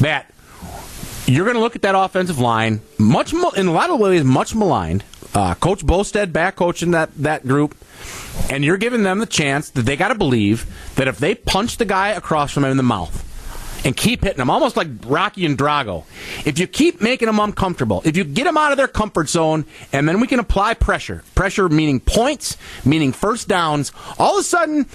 that 0.00 0.32
you're 1.26 1.44
going 1.44 1.56
to 1.56 1.60
look 1.60 1.76
at 1.76 1.82
that 1.82 1.94
offensive 1.94 2.38
line, 2.38 2.80
much 2.98 3.32
in 3.32 3.68
a 3.68 3.72
lot 3.72 3.90
of 3.90 4.00
ways, 4.00 4.24
much 4.24 4.54
maligned. 4.54 5.04
Uh, 5.34 5.54
Coach 5.54 5.84
Bostad 5.84 6.32
back 6.32 6.56
coaching 6.56 6.92
that 6.92 7.14
that 7.18 7.46
group, 7.46 7.76
and 8.50 8.64
you're 8.64 8.78
giving 8.78 9.02
them 9.02 9.18
the 9.18 9.26
chance 9.26 9.70
that 9.70 9.82
they 9.82 9.94
got 9.94 10.08
to 10.08 10.14
believe 10.14 10.66
that 10.96 11.06
if 11.06 11.18
they 11.18 11.34
punch 11.34 11.76
the 11.76 11.84
guy 11.84 12.08
across 12.08 12.50
from 12.52 12.64
him 12.64 12.70
in 12.70 12.76
the 12.78 12.82
mouth, 12.82 13.27
and 13.84 13.96
keep 13.96 14.22
hitting 14.22 14.38
them, 14.38 14.50
almost 14.50 14.76
like 14.76 14.88
Rocky 15.04 15.46
and 15.46 15.56
Drago. 15.56 16.04
If 16.44 16.58
you 16.58 16.66
keep 16.66 17.00
making 17.00 17.26
them 17.26 17.38
uncomfortable, 17.38 18.02
if 18.04 18.16
you 18.16 18.24
get 18.24 18.44
them 18.44 18.56
out 18.56 18.72
of 18.72 18.76
their 18.78 18.88
comfort 18.88 19.28
zone, 19.28 19.64
and 19.92 20.08
then 20.08 20.20
we 20.20 20.26
can 20.26 20.40
apply 20.40 20.74
pressure, 20.74 21.22
pressure 21.34 21.68
meaning 21.68 22.00
points, 22.00 22.56
meaning 22.84 23.12
first 23.12 23.48
downs, 23.48 23.92
all 24.18 24.34
of 24.34 24.40
a 24.40 24.44
sudden 24.44 24.86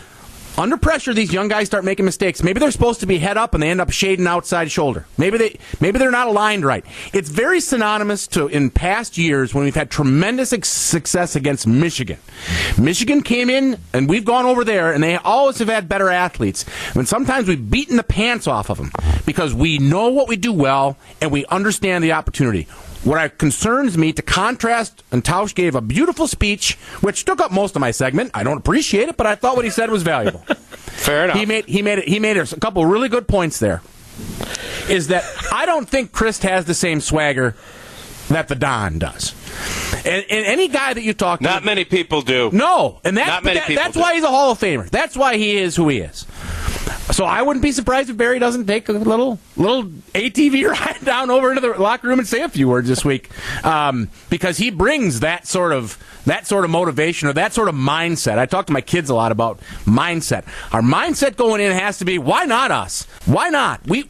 under 0.57 0.77
pressure, 0.77 1.13
these 1.13 1.33
young 1.33 1.47
guys 1.47 1.67
start 1.67 1.83
making 1.83 2.05
mistakes. 2.05 2.43
Maybe 2.43 2.59
they're 2.59 2.71
supposed 2.71 2.99
to 2.99 3.05
be 3.05 3.17
head 3.17 3.37
up 3.37 3.53
and 3.53 3.63
they 3.63 3.69
end 3.69 3.81
up 3.81 3.91
shading 3.91 4.27
outside 4.27 4.71
shoulder. 4.71 5.05
Maybe 5.17 5.37
they 5.37 5.59
maybe 5.79 5.97
they're 5.97 6.11
not 6.11 6.27
aligned 6.27 6.63
right. 6.63 6.85
It's 7.11 7.29
very 7.29 7.59
synonymous 7.59 8.27
to 8.27 8.47
in 8.47 8.69
past 8.69 9.17
years 9.17 9.53
when 9.53 9.63
we've 9.65 9.75
had 9.75 9.89
tremendous 9.89 10.49
success 10.49 11.35
against 11.35 11.65
Michigan. 11.65 12.19
Michigan 12.77 13.23
came 13.23 13.49
in 13.49 13.77
and 13.93 14.07
we've 14.07 14.25
gone 14.25 14.45
over 14.45 14.63
there 14.63 14.93
and 14.93 15.03
they 15.03 15.15
always 15.17 15.57
have 15.59 15.69
had 15.69 15.89
better 15.89 16.09
athletes. 16.09 16.65
And 16.93 17.07
sometimes 17.07 17.47
we've 17.47 17.69
beaten 17.69 17.97
the 17.97 18.03
pants 18.03 18.47
off 18.47 18.69
of 18.69 18.77
them 18.77 18.91
because 19.25 19.53
we 19.53 19.79
know 19.79 20.09
what 20.09 20.27
we 20.27 20.35
do 20.35 20.53
well 20.53 20.97
and 21.21 21.31
we 21.31 21.45
understand 21.47 22.03
the 22.03 22.11
opportunity. 22.11 22.67
What 23.03 23.37
concerns 23.37 23.97
me 23.97 24.13
to 24.13 24.21
contrast, 24.21 25.03
and 25.11 25.23
Tausch 25.23 25.53
gave 25.53 25.75
a 25.75 25.81
beautiful 25.81 26.25
speech, 26.25 26.75
which 27.01 27.25
took 27.25 27.41
up 27.41 27.51
most 27.51 27.75
of 27.75 27.81
my 27.81 27.91
segment. 27.91 28.31
I 28.33 28.43
don't 28.43 28.57
appreciate 28.57 29.09
it, 29.09 29.17
but 29.17 29.27
I 29.27 29.35
thought 29.35 29.57
what 29.57 29.65
he 29.65 29.71
said 29.71 29.91
was 29.91 30.03
valuable. 30.03 30.39
Fair 30.47 31.25
enough. 31.25 31.37
He 31.37 31.45
made 31.45 31.65
he 31.65 31.81
made 31.81 31.99
it, 31.99 32.07
he 32.07 32.19
made 32.19 32.37
a 32.37 32.45
couple 32.59 32.85
really 32.85 33.09
good 33.09 33.27
points 33.27 33.59
there. 33.59 33.81
Is 34.89 35.07
that 35.07 35.25
I 35.51 35.65
don't 35.65 35.87
think 35.87 36.11
Chryst 36.11 36.43
has 36.43 36.65
the 36.65 36.73
same 36.73 37.01
swagger 37.01 37.55
that 38.29 38.47
the 38.47 38.55
Don 38.55 38.99
does. 38.99 39.33
And, 40.05 40.25
and, 40.29 40.45
any 40.45 40.67
guy 40.67 40.93
that 40.93 41.03
you 41.03 41.13
talk 41.13 41.39
to, 41.39 41.43
not 41.43 41.63
many 41.63 41.85
people 41.85 42.21
do. 42.21 42.49
No, 42.51 42.99
and 43.03 43.17
that, 43.17 43.43
that 43.43 43.67
that's 43.67 43.93
do. 43.93 43.99
why 43.99 44.15
he's 44.15 44.23
a 44.23 44.29
Hall 44.29 44.51
of 44.51 44.59
Famer. 44.59 44.89
That's 44.89 45.15
why 45.15 45.37
he 45.37 45.57
is 45.57 45.75
who 45.75 45.89
he 45.89 45.99
is. 45.99 46.25
So 47.11 47.25
I 47.25 47.41
wouldn't 47.41 47.61
be 47.61 47.73
surprised 47.73 48.09
if 48.09 48.17
Barry 48.17 48.39
doesn't 48.39 48.65
take 48.65 48.87
a 48.87 48.93
little 48.93 49.37
little 49.57 49.83
ATV 49.83 50.67
ride 50.69 51.03
down 51.03 51.29
over 51.29 51.49
into 51.49 51.61
the 51.61 51.79
locker 51.79 52.07
room 52.07 52.19
and 52.19 52.27
say 52.27 52.41
a 52.41 52.49
few 52.49 52.67
words 52.67 52.87
this 52.87 53.03
week, 53.03 53.29
um, 53.65 54.09
because 54.29 54.57
he 54.57 54.71
brings 54.71 55.19
that 55.19 55.45
sort 55.45 55.73
of 55.73 56.01
that 56.25 56.47
sort 56.47 56.63
of 56.63 56.71
motivation 56.71 57.27
or 57.27 57.33
that 57.33 57.53
sort 57.53 57.67
of 57.67 57.75
mindset. 57.75 58.37
I 58.37 58.45
talk 58.45 58.67
to 58.67 58.73
my 58.73 58.81
kids 58.81 59.09
a 59.09 59.15
lot 59.15 59.31
about 59.31 59.59
mindset. 59.85 60.45
Our 60.71 60.81
mindset 60.81 61.35
going 61.35 61.59
in 61.61 61.73
has 61.73 61.97
to 61.99 62.05
be 62.05 62.17
why 62.17 62.45
not 62.45 62.71
us? 62.71 63.05
Why 63.25 63.49
not? 63.49 63.85
We 63.85 64.03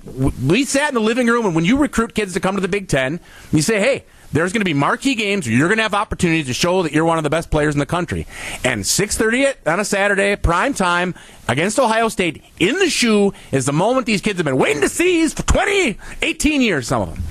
we 0.46 0.64
sat 0.64 0.90
in 0.90 0.96
the 0.96 1.02
living 1.02 1.28
room 1.28 1.46
and 1.46 1.56
when 1.56 1.66
you 1.66 1.78
recruit 1.78 2.14
kids 2.14 2.34
to 2.34 2.40
come 2.40 2.56
to 2.56 2.62
the 2.62 2.68
Big 2.68 2.88
Ten, 2.88 3.20
you 3.52 3.64
say, 3.64 3.80
hey 3.80 4.06
there's 4.34 4.52
going 4.52 4.62
to 4.62 4.66
be 4.66 4.74
marquee 4.74 5.16
games 5.16 5.46
where 5.46 5.56
you're 5.56 5.68
going 5.68 5.78
to 5.78 5.84
have 5.84 5.94
opportunities 5.94 6.48
to 6.48 6.54
show 6.54 6.84
that 6.84 6.92
you're 6.92 7.06
one 7.06 7.18
of 7.18 7.24
the 7.24 7.30
best 7.30 7.50
players 7.50 7.76
in 7.76 7.80
the 7.80 7.86
country. 7.86 8.28
And 8.64 8.84
6:30 8.84 9.56
on 9.68 9.80
a 9.80 9.86
Saturday, 9.86 10.36
prime 10.36 10.74
time 10.74 11.16
against 11.48 11.80
Ohio 11.80 12.10
State 12.10 12.44
in 12.60 12.78
the 12.80 12.90
shoe 12.90 13.34
is 13.52 13.66
the 13.66 13.74
moment 13.74 14.06
these 14.06 14.22
kids 14.22 14.38
have 14.40 14.46
been 14.46 14.58
waiting 14.58 14.82
to 14.82 14.90
seize 14.90 15.34
for 15.34 15.44
20, 15.44 15.98
18 16.22 16.62
years, 16.62 16.88
some 16.88 17.04
of 17.04 17.10
them. 17.14 17.24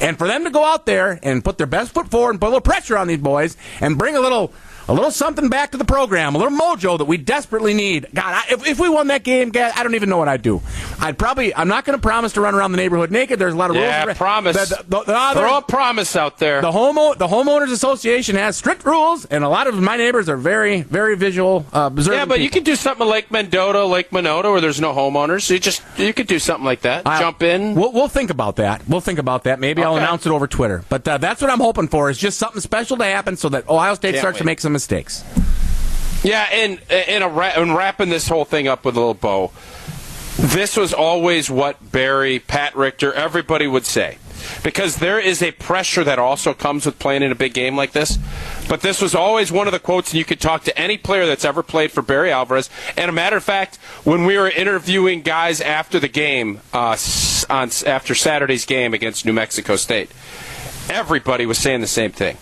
And 0.00 0.18
for 0.18 0.26
them 0.26 0.44
to 0.44 0.50
go 0.50 0.64
out 0.64 0.86
there 0.86 1.18
and 1.22 1.44
put 1.44 1.58
their 1.58 1.66
best 1.66 1.92
foot 1.92 2.10
forward 2.10 2.30
and 2.30 2.40
put 2.40 2.46
a 2.46 2.50
little 2.50 2.60
pressure 2.60 2.98
on 2.98 3.08
these 3.08 3.18
boys 3.18 3.56
and 3.80 3.96
bring 3.96 4.16
a 4.16 4.20
little 4.20 4.52
a 4.88 4.92
little 4.94 5.10
something 5.10 5.48
back 5.48 5.72
to 5.72 5.78
the 5.78 5.84
program, 5.84 6.34
a 6.34 6.38
little 6.38 6.56
mojo 6.58 6.98
that 6.98 7.04
we 7.04 7.16
desperately 7.18 7.74
need. 7.74 8.08
God, 8.14 8.24
I, 8.26 8.52
if, 8.52 8.66
if 8.66 8.80
we 8.80 8.88
won 8.88 9.08
that 9.08 9.22
game, 9.22 9.50
God, 9.50 9.72
I 9.76 9.82
don't 9.82 9.94
even 9.94 10.08
know 10.08 10.18
what 10.18 10.28
I'd 10.28 10.42
do. 10.42 10.62
I'd 10.98 11.18
probably, 11.18 11.54
I'm 11.54 11.68
not 11.68 11.84
going 11.84 11.98
to 11.98 12.02
promise 12.02 12.32
to 12.34 12.40
run 12.40 12.54
around 12.54 12.72
the 12.72 12.78
neighborhood 12.78 13.10
naked. 13.10 13.38
There's 13.38 13.54
a 13.54 13.56
lot 13.56 13.70
of 13.70 13.76
yeah, 13.76 14.04
rules. 14.04 14.16
promise. 14.16 14.56
The, 14.56 14.84
the, 14.88 15.00
the, 15.04 15.30
Throw 15.34 15.58
a 15.58 15.62
promise 15.62 16.16
out 16.16 16.38
there. 16.38 16.60
The 16.60 16.72
home 16.72 16.96
the 17.18 17.28
homeowners 17.28 17.70
association 17.70 18.34
has 18.36 18.56
strict 18.56 18.84
rules, 18.84 19.24
and 19.26 19.44
a 19.44 19.48
lot 19.48 19.66
of 19.66 19.80
my 19.80 19.96
neighbors 19.96 20.28
are 20.28 20.36
very, 20.36 20.82
very 20.82 21.16
visual, 21.16 21.66
uh, 21.72 21.90
Yeah, 21.94 22.24
but 22.24 22.34
people. 22.34 22.36
you 22.38 22.50
could 22.50 22.64
do 22.64 22.74
something 22.74 23.06
like 23.06 23.30
Mendota, 23.30 23.84
Lake 23.84 24.10
Mendota, 24.10 24.50
where 24.50 24.60
there's 24.60 24.80
no 24.80 24.94
homeowners. 24.94 25.42
So 25.42 25.54
you 25.54 25.60
just 25.60 25.82
you 25.96 26.12
could 26.14 26.26
do 26.26 26.38
something 26.38 26.64
like 26.64 26.80
that. 26.80 27.04
Jump 27.04 27.42
in. 27.42 27.74
We'll, 27.74 27.92
we'll 27.92 28.08
think 28.08 28.30
about 28.30 28.56
that. 28.56 28.88
We'll 28.88 29.00
think 29.00 29.18
about 29.18 29.44
that. 29.44 29.60
Maybe 29.60 29.82
okay. 29.82 29.86
I'll 29.86 29.96
announce 29.96 30.26
it 30.26 30.30
over 30.32 30.46
Twitter. 30.46 30.82
But 30.88 31.06
uh, 31.06 31.18
that's 31.18 31.42
what 31.42 31.50
I'm 31.50 31.60
hoping 31.60 31.88
for 31.88 32.10
is 32.10 32.18
just 32.18 32.38
something 32.38 32.60
special 32.60 32.96
to 32.96 33.04
happen 33.04 33.36
so 33.36 33.50
that 33.50 33.68
Ohio 33.68 33.94
State 33.94 34.12
Can't 34.12 34.20
starts 34.20 34.36
wait. 34.36 34.40
to 34.40 34.44
make 34.46 34.60
some 34.60 34.77
mistakes. 34.78 35.24
Yeah, 36.22 36.46
and 36.50 36.80
and, 36.90 37.24
a, 37.24 37.28
and 37.58 37.74
wrapping 37.76 38.08
this 38.08 38.28
whole 38.28 38.44
thing 38.44 38.66
up 38.68 38.84
with 38.84 38.96
a 38.96 38.98
little 38.98 39.14
bow. 39.14 39.50
This 40.38 40.76
was 40.76 40.92
always 40.94 41.50
what 41.50 41.90
Barry, 41.90 42.38
Pat 42.38 42.76
Richter, 42.76 43.12
everybody 43.12 43.66
would 43.66 43.84
say. 43.86 44.18
because 44.62 44.96
there 44.96 45.18
is 45.18 45.42
a 45.42 45.52
pressure 45.52 46.04
that 46.04 46.18
also 46.18 46.54
comes 46.54 46.86
with 46.86 46.98
playing 46.98 47.22
in 47.22 47.32
a 47.32 47.34
big 47.34 47.54
game 47.54 47.76
like 47.76 47.92
this. 47.92 48.18
But 48.68 48.80
this 48.82 49.00
was 49.00 49.14
always 49.14 49.50
one 49.50 49.66
of 49.66 49.72
the 49.72 49.78
quotes, 49.78 50.10
and 50.10 50.18
you 50.18 50.24
could 50.24 50.40
talk 50.40 50.64
to 50.64 50.78
any 50.78 50.98
player 50.98 51.26
that's 51.26 51.44
ever 51.44 51.62
played 51.62 51.90
for 51.92 52.02
Barry 52.02 52.30
Alvarez. 52.30 52.70
And 52.96 53.08
a 53.08 53.12
matter 53.12 53.36
of 53.36 53.44
fact, 53.44 53.76
when 54.04 54.24
we 54.24 54.36
were 54.38 54.48
interviewing 54.48 55.22
guys 55.22 55.60
after 55.60 55.98
the 55.98 56.08
game, 56.08 56.60
uh, 56.72 56.96
on 57.50 57.70
after 57.86 58.14
Saturday's 58.14 58.64
game 58.64 58.94
against 58.94 59.24
New 59.24 59.32
Mexico 59.32 59.76
State, 59.76 60.10
everybody 60.90 61.46
was 61.46 61.58
saying 61.58 61.80
the 61.80 61.86
same 61.86 62.12
thing. 62.12 62.36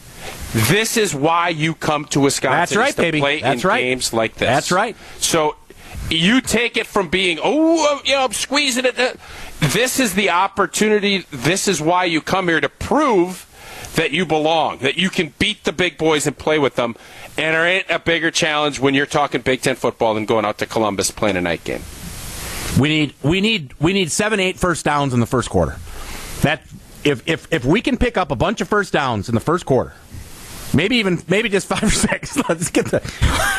This 0.52 0.96
is 0.96 1.14
why 1.14 1.50
you 1.50 1.74
come 1.74 2.04
to 2.06 2.20
Wisconsin. 2.20 2.58
That's 2.58 2.76
right, 2.76 2.94
to 2.94 3.02
baby. 3.02 3.20
Play 3.20 3.40
That's 3.40 3.62
in 3.62 3.68
right. 3.68 3.80
games 3.80 4.12
like 4.12 4.34
this. 4.34 4.48
That's 4.48 4.72
right. 4.72 4.96
So 5.18 5.56
you 6.10 6.40
take 6.40 6.76
it 6.76 6.86
from 6.86 7.08
being, 7.08 7.38
oh, 7.42 8.00
you 8.04 8.14
know, 8.14 8.24
I'm 8.24 8.32
squeezing 8.32 8.84
it. 8.84 8.96
This 9.60 9.98
is 9.98 10.14
the 10.14 10.30
opportunity. 10.30 11.26
This 11.30 11.68
is 11.68 11.80
why 11.80 12.04
you 12.04 12.20
come 12.20 12.48
here 12.48 12.60
to 12.60 12.68
prove 12.68 13.42
that 13.96 14.12
you 14.12 14.24
belong, 14.24 14.78
that 14.78 14.96
you 14.96 15.10
can 15.10 15.34
beat 15.38 15.64
the 15.64 15.72
big 15.72 15.98
boys 15.98 16.26
and 16.26 16.36
play 16.36 16.58
with 16.58 16.76
them. 16.76 16.94
And 17.38 17.54
there 17.54 17.66
ain't 17.66 17.90
a 17.90 17.98
bigger 17.98 18.30
challenge 18.30 18.78
when 18.78 18.94
you're 18.94 19.06
talking 19.06 19.40
Big 19.40 19.62
Ten 19.62 19.74
football 19.74 20.14
than 20.14 20.26
going 20.26 20.44
out 20.44 20.58
to 20.58 20.66
Columbus 20.66 21.10
playing 21.10 21.36
a 21.36 21.40
night 21.40 21.64
game. 21.64 21.82
We 22.78 22.88
need 22.88 23.14
we 23.22 23.40
need 23.40 23.72
we 23.80 23.92
need 23.94 24.12
seven 24.12 24.38
eight 24.38 24.58
first 24.58 24.84
downs 24.84 25.14
in 25.14 25.20
the 25.20 25.26
first 25.26 25.48
quarter. 25.48 25.76
That 26.42 26.62
if 27.04 27.26
if 27.26 27.50
if 27.52 27.64
we 27.64 27.80
can 27.80 27.96
pick 27.96 28.16
up 28.18 28.30
a 28.30 28.36
bunch 28.36 28.60
of 28.60 28.68
first 28.68 28.92
downs 28.92 29.28
in 29.28 29.34
the 29.34 29.40
first 29.40 29.64
quarter, 29.64 29.94
maybe 30.76 30.96
even 30.96 31.20
maybe 31.28 31.48
just 31.48 31.66
five 31.66 31.82
or 31.82 31.90
six. 31.90 32.36
Let's 32.48 32.70
get 32.70 32.86
the 32.86 33.00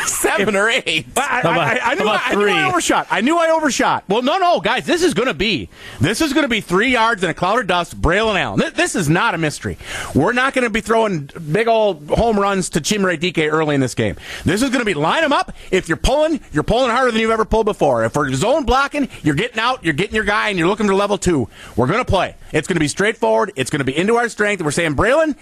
Seven 0.08 0.56
or 0.56 0.70
eight. 0.70 1.06
I, 1.16 1.42
I, 1.44 1.50
I, 1.50 1.80
I, 1.92 1.96
knew, 1.96 2.08
I, 2.08 2.22
I 2.26 2.36
knew 2.36 2.48
I 2.48 2.68
overshot. 2.70 3.08
I 3.12 3.22
knew 3.22 3.38
I 3.38 3.50
overshot. 3.50 4.06
Well, 4.08 4.22
no, 4.22 4.38
no, 4.38 4.60
guys, 4.60 4.86
this 4.86 5.04
is 5.04 5.14
going 5.14 5.28
to 5.28 5.34
be 5.34 5.70
this 6.00 6.22
is 6.22 6.34
going 6.34 6.44
to 6.44 6.50
be 6.50 6.62
three 6.62 6.90
yards 6.90 7.24
in 7.24 7.30
a 7.30 7.34
cloud 7.34 7.60
of 7.60 7.68
dust. 7.68 8.00
Braylon 8.02 8.40
Allen. 8.40 8.60
This, 8.60 8.74
this 8.74 8.96
is 8.96 9.10
not 9.10 9.36
a 9.36 9.38
mystery. 9.38 9.78
We're 10.16 10.34
not 10.34 10.54
going 10.54 10.64
to 10.64 10.70
be 10.70 10.82
throwing 10.82 11.30
big 11.52 11.68
old 11.68 12.08
home 12.10 12.40
runs 12.40 12.70
to 12.72 12.82
Chimere 12.82 13.20
Dike 13.20 13.52
early 13.52 13.76
in 13.76 13.82
this 13.82 13.96
game. 13.96 14.16
This 14.46 14.62
is 14.62 14.70
going 14.70 14.80
to 14.80 14.86
be 14.86 14.94
line 14.94 15.22
them 15.22 15.34
up. 15.34 15.54
If 15.72 15.88
you're 15.88 15.98
pulling, 15.98 16.40
you're 16.52 16.64
pulling 16.64 16.92
harder 16.92 17.12
than 17.12 17.22
you've 17.22 17.32
ever 17.32 17.46
pulled 17.46 17.66
before. 17.66 18.06
If 18.06 18.16
we're 18.16 18.32
zone 18.34 18.64
blocking, 18.64 19.10
you're 19.24 19.36
getting 19.36 19.60
out, 19.60 19.84
you're 19.84 19.94
getting 19.94 20.16
your 20.16 20.24
guy, 20.24 20.50
and 20.50 20.58
you're 20.58 20.68
looking 20.68 20.88
for 20.88 20.96
level 20.96 21.18
two. 21.18 21.50
We're 21.76 21.88
going 21.88 22.00
to 22.00 22.06
play. 22.06 22.36
It's 22.54 22.68
going 22.68 22.76
to 22.76 22.80
be 22.80 22.88
straightforward. 22.88 23.52
It's 23.56 23.70
going 23.70 23.80
to 23.80 23.86
be 23.86 23.96
into 23.96 24.16
our 24.16 24.30
strength. 24.30 24.64
We're 24.64 24.72
saying, 24.72 24.96
Braylon, 24.96 25.36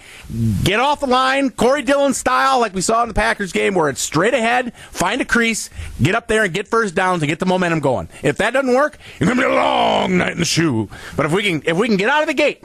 get 0.64 0.80
off 0.80 1.00
the 1.00 1.06
line, 1.06 1.50
Corey 1.66 1.82
Dillon 1.82 2.14
style, 2.14 2.60
like 2.60 2.74
we 2.74 2.80
saw 2.80 3.02
in 3.02 3.08
the 3.08 3.14
Packers 3.14 3.50
game, 3.50 3.74
where 3.74 3.88
it's 3.88 4.00
straight 4.00 4.34
ahead, 4.34 4.72
find 4.92 5.20
a 5.20 5.24
crease, 5.24 5.68
get 6.00 6.14
up 6.14 6.28
there 6.28 6.44
and 6.44 6.54
get 6.54 6.68
first 6.68 6.94
downs 6.94 7.22
and 7.22 7.28
get 7.28 7.40
the 7.40 7.46
momentum 7.46 7.80
going. 7.80 8.08
If 8.22 8.36
that 8.36 8.52
doesn't 8.52 8.72
work, 8.72 8.98
it's 9.18 9.28
to 9.28 9.34
be 9.34 9.42
a 9.42 9.48
long 9.48 10.16
night 10.18 10.30
in 10.30 10.38
the 10.38 10.44
shoe. 10.44 10.88
But 11.16 11.26
if 11.26 11.32
we 11.32 11.42
can, 11.42 11.62
if 11.66 11.76
we 11.76 11.88
can 11.88 11.96
get 11.96 12.08
out 12.08 12.20
of 12.20 12.28
the 12.28 12.34
gate, 12.34 12.62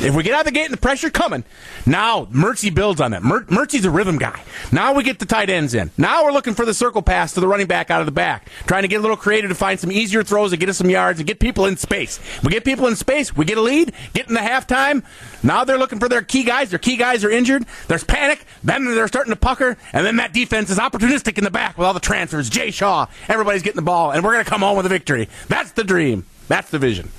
if 0.00 0.14
we 0.14 0.22
get 0.22 0.34
out 0.34 0.40
of 0.40 0.46
the 0.46 0.52
gate 0.52 0.64
and 0.64 0.72
the 0.72 0.78
pressure 0.78 1.08
coming, 1.10 1.44
now 1.86 2.26
Mertzy 2.26 2.74
builds 2.74 3.00
on 3.00 3.12
that. 3.12 3.22
Mer- 3.22 3.44
Mertzy's 3.44 3.84
a 3.84 3.90
rhythm 3.90 4.18
guy. 4.18 4.42
Now 4.72 4.92
we 4.92 5.02
get 5.02 5.18
the 5.18 5.26
tight 5.26 5.48
ends 5.50 5.74
in. 5.74 5.90
Now 5.96 6.24
we're 6.24 6.32
looking 6.32 6.54
for 6.54 6.64
the 6.64 6.74
circle 6.74 7.00
pass 7.02 7.32
to 7.34 7.40
the 7.40 7.48
running 7.48 7.66
back 7.66 7.90
out 7.90 8.00
of 8.00 8.06
the 8.06 8.12
back, 8.12 8.48
trying 8.66 8.82
to 8.82 8.88
get 8.88 8.98
a 8.98 9.00
little 9.02 9.16
creative 9.16 9.50
to 9.50 9.54
find 9.54 9.78
some 9.78 9.92
easier 9.92 10.22
throws 10.22 10.52
and 10.52 10.60
get 10.60 10.68
us 10.68 10.78
some 10.78 10.90
yards 10.90 11.20
and 11.20 11.26
get 11.26 11.38
people 11.38 11.66
in 11.66 11.76
space. 11.76 12.20
We 12.42 12.50
get 12.50 12.64
people 12.64 12.86
in 12.86 12.96
space, 12.96 13.36
we 13.36 13.44
get 13.44 13.58
a 13.58 13.62
lead, 13.62 13.92
get 14.12 14.28
in 14.28 14.34
the 14.34 14.40
halftime. 14.40 15.04
Now 15.42 15.64
they're 15.64 15.78
looking 15.78 16.00
for 16.00 16.08
their 16.08 16.22
key 16.22 16.44
guys. 16.44 16.70
Their 16.70 16.78
key 16.78 16.96
guys 16.96 17.24
are 17.24 17.30
injured. 17.30 17.64
There's 17.88 18.04
panic. 18.04 18.44
Then 18.62 18.84
they're 18.84 19.08
starting 19.08 19.32
to 19.32 19.38
pucker, 19.38 19.76
and 19.92 20.04
then 20.04 20.16
that 20.16 20.32
defense 20.32 20.70
is 20.70 20.78
opportunistic 20.78 21.38
in 21.38 21.44
the 21.44 21.50
back 21.50 21.78
with 21.78 21.86
all 21.86 21.94
the 21.94 22.00
transfers. 22.00 22.50
Jay 22.50 22.70
Shaw, 22.70 23.06
everybody's 23.28 23.62
getting 23.62 23.76
the 23.76 23.82
ball, 23.82 24.10
and 24.10 24.24
we're 24.24 24.32
going 24.32 24.44
to 24.44 24.50
come 24.50 24.62
home 24.62 24.76
with 24.76 24.86
a 24.86 24.90
victory. 24.90 25.28
That's 25.48 25.72
the 25.72 25.84
dream. 25.84 26.24
That's 26.48 26.70
the 26.70 26.78
vision. 26.78 27.10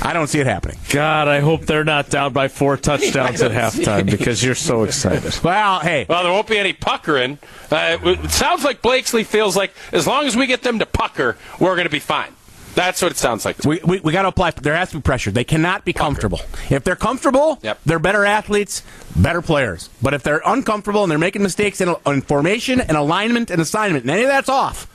I 0.00 0.12
don't 0.12 0.28
see 0.28 0.38
it 0.40 0.46
happening. 0.46 0.78
God, 0.90 1.28
I 1.28 1.40
hope 1.40 1.62
they're 1.62 1.84
not 1.84 2.08
down 2.08 2.32
by 2.32 2.48
four 2.48 2.76
touchdowns 2.76 3.42
at 3.42 3.50
halftime 3.52 4.08
because 4.10 4.42
you're 4.44 4.54
so 4.54 4.84
excited. 4.84 5.34
Well, 5.42 5.80
hey, 5.80 6.06
Well, 6.08 6.22
there 6.22 6.32
won't 6.32 6.46
be 6.46 6.58
any 6.58 6.72
puckering. 6.72 7.38
Uh, 7.70 7.98
it 8.02 8.30
sounds 8.30 8.64
like 8.64 8.80
Blakesley 8.80 9.24
feels 9.24 9.56
like 9.56 9.72
as 9.92 10.06
long 10.06 10.26
as 10.26 10.36
we 10.36 10.46
get 10.46 10.62
them 10.62 10.78
to 10.78 10.86
pucker, 10.86 11.36
we're 11.58 11.74
going 11.74 11.86
to 11.86 11.90
be 11.90 11.98
fine. 11.98 12.32
That's 12.74 13.02
what 13.02 13.10
it 13.10 13.16
sounds 13.16 13.44
like. 13.44 13.64
We, 13.64 13.80
we, 13.84 13.98
we 14.00 14.12
got 14.12 14.22
to 14.22 14.28
apply. 14.28 14.52
There 14.52 14.76
has 14.76 14.90
to 14.90 14.96
be 14.98 15.02
pressure. 15.02 15.32
They 15.32 15.42
cannot 15.42 15.84
be 15.84 15.92
comfortable. 15.92 16.40
If 16.70 16.84
they're 16.84 16.94
comfortable, 16.94 17.58
Yep. 17.62 17.80
they're 17.84 17.98
better 17.98 18.24
athletes, 18.24 18.84
better 19.16 19.42
players. 19.42 19.90
But 20.00 20.14
if 20.14 20.22
they're 20.22 20.42
uncomfortable 20.46 21.02
and 21.02 21.10
they're 21.10 21.18
making 21.18 21.42
mistakes 21.42 21.80
in, 21.80 21.96
in 22.06 22.20
formation 22.22 22.80
and 22.80 22.96
alignment 22.96 23.50
and 23.50 23.60
assignment, 23.60 24.04
and 24.04 24.10
any 24.12 24.22
of 24.22 24.28
that's 24.28 24.48
off, 24.48 24.86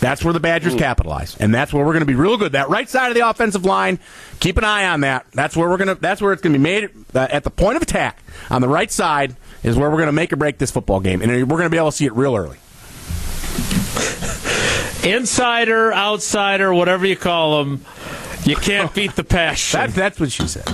that's 0.00 0.24
where 0.24 0.32
the 0.32 0.40
Badgers 0.40 0.74
capitalize, 0.74 1.36
and 1.36 1.52
that's 1.52 1.72
where 1.72 1.84
we're 1.84 1.92
going 1.92 2.00
to 2.00 2.06
be 2.06 2.14
real 2.14 2.36
good. 2.36 2.52
That 2.52 2.68
right 2.68 2.88
side 2.88 3.08
of 3.08 3.14
the 3.14 3.28
offensive 3.28 3.64
line, 3.64 3.98
keep 4.38 4.56
an 4.56 4.64
eye 4.64 4.86
on 4.88 5.00
that. 5.00 5.26
That's 5.32 5.56
where 5.56 5.68
we're 5.68 5.76
going 5.76 5.88
to. 5.88 5.94
That's 5.96 6.20
where 6.20 6.32
it's 6.32 6.42
going 6.42 6.52
to 6.52 6.58
be 6.58 6.62
made 6.62 6.90
uh, 7.14 7.26
at 7.30 7.44
the 7.44 7.50
point 7.50 7.76
of 7.76 7.82
attack 7.82 8.22
on 8.50 8.60
the 8.60 8.68
right 8.68 8.90
side 8.90 9.34
is 9.62 9.76
where 9.76 9.90
we're 9.90 9.96
going 9.96 10.06
to 10.06 10.12
make 10.12 10.32
or 10.32 10.36
break 10.36 10.58
this 10.58 10.70
football 10.70 11.00
game, 11.00 11.20
and 11.20 11.30
we're 11.32 11.56
going 11.56 11.64
to 11.64 11.70
be 11.70 11.76
able 11.76 11.90
to 11.90 11.96
see 11.96 12.06
it 12.06 12.12
real 12.12 12.36
early. 12.36 12.58
Insider, 15.04 15.92
outsider, 15.92 16.72
whatever 16.72 17.06
you 17.06 17.16
call 17.16 17.64
them, 17.64 17.84
you 18.44 18.56
can't 18.56 18.92
beat 18.96 19.16
the 19.16 19.24
passion. 19.24 19.80
That's 19.80 19.94
that's 19.94 20.20
what 20.20 20.30
she 20.32 20.46
said. 20.46 20.68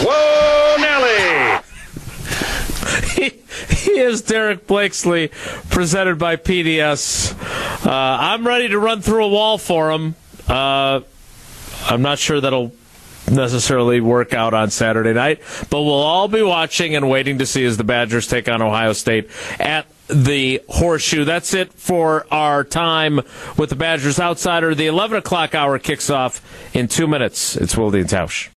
Whoa, 0.00 0.76
Nelly! 0.80 1.61
He, 3.14 3.30
he 3.74 3.98
is 3.98 4.22
Derek 4.22 4.66
Blakesley, 4.66 5.28
presented 5.70 6.18
by 6.18 6.36
PDS. 6.36 7.32
Uh, 7.86 7.90
I'm 7.90 8.46
ready 8.46 8.68
to 8.68 8.78
run 8.78 9.02
through 9.02 9.24
a 9.24 9.28
wall 9.28 9.58
for 9.58 9.90
him. 9.90 10.14
Uh, 10.48 11.00
I'm 11.84 12.02
not 12.02 12.18
sure 12.18 12.40
that'll 12.40 12.72
necessarily 13.30 14.00
work 14.00 14.34
out 14.34 14.54
on 14.54 14.70
Saturday 14.70 15.12
night, 15.12 15.40
but 15.70 15.82
we'll 15.82 15.94
all 15.94 16.28
be 16.28 16.42
watching 16.42 16.94
and 16.94 17.08
waiting 17.08 17.38
to 17.38 17.46
see 17.46 17.64
as 17.64 17.76
the 17.76 17.84
Badgers 17.84 18.26
take 18.26 18.48
on 18.48 18.62
Ohio 18.62 18.92
State 18.92 19.30
at 19.58 19.86
the 20.08 20.60
Horseshoe. 20.68 21.24
That's 21.24 21.54
it 21.54 21.72
for 21.72 22.26
our 22.30 22.64
time 22.64 23.20
with 23.56 23.70
the 23.70 23.76
Badgers 23.76 24.20
Outsider. 24.20 24.74
The 24.74 24.86
11 24.86 25.18
o'clock 25.18 25.54
hour 25.54 25.78
kicks 25.78 26.10
off 26.10 26.40
in 26.74 26.88
two 26.88 27.06
minutes. 27.06 27.56
It's 27.56 27.76
Wilde 27.76 27.94
and 27.94 28.08
Tausch. 28.08 28.50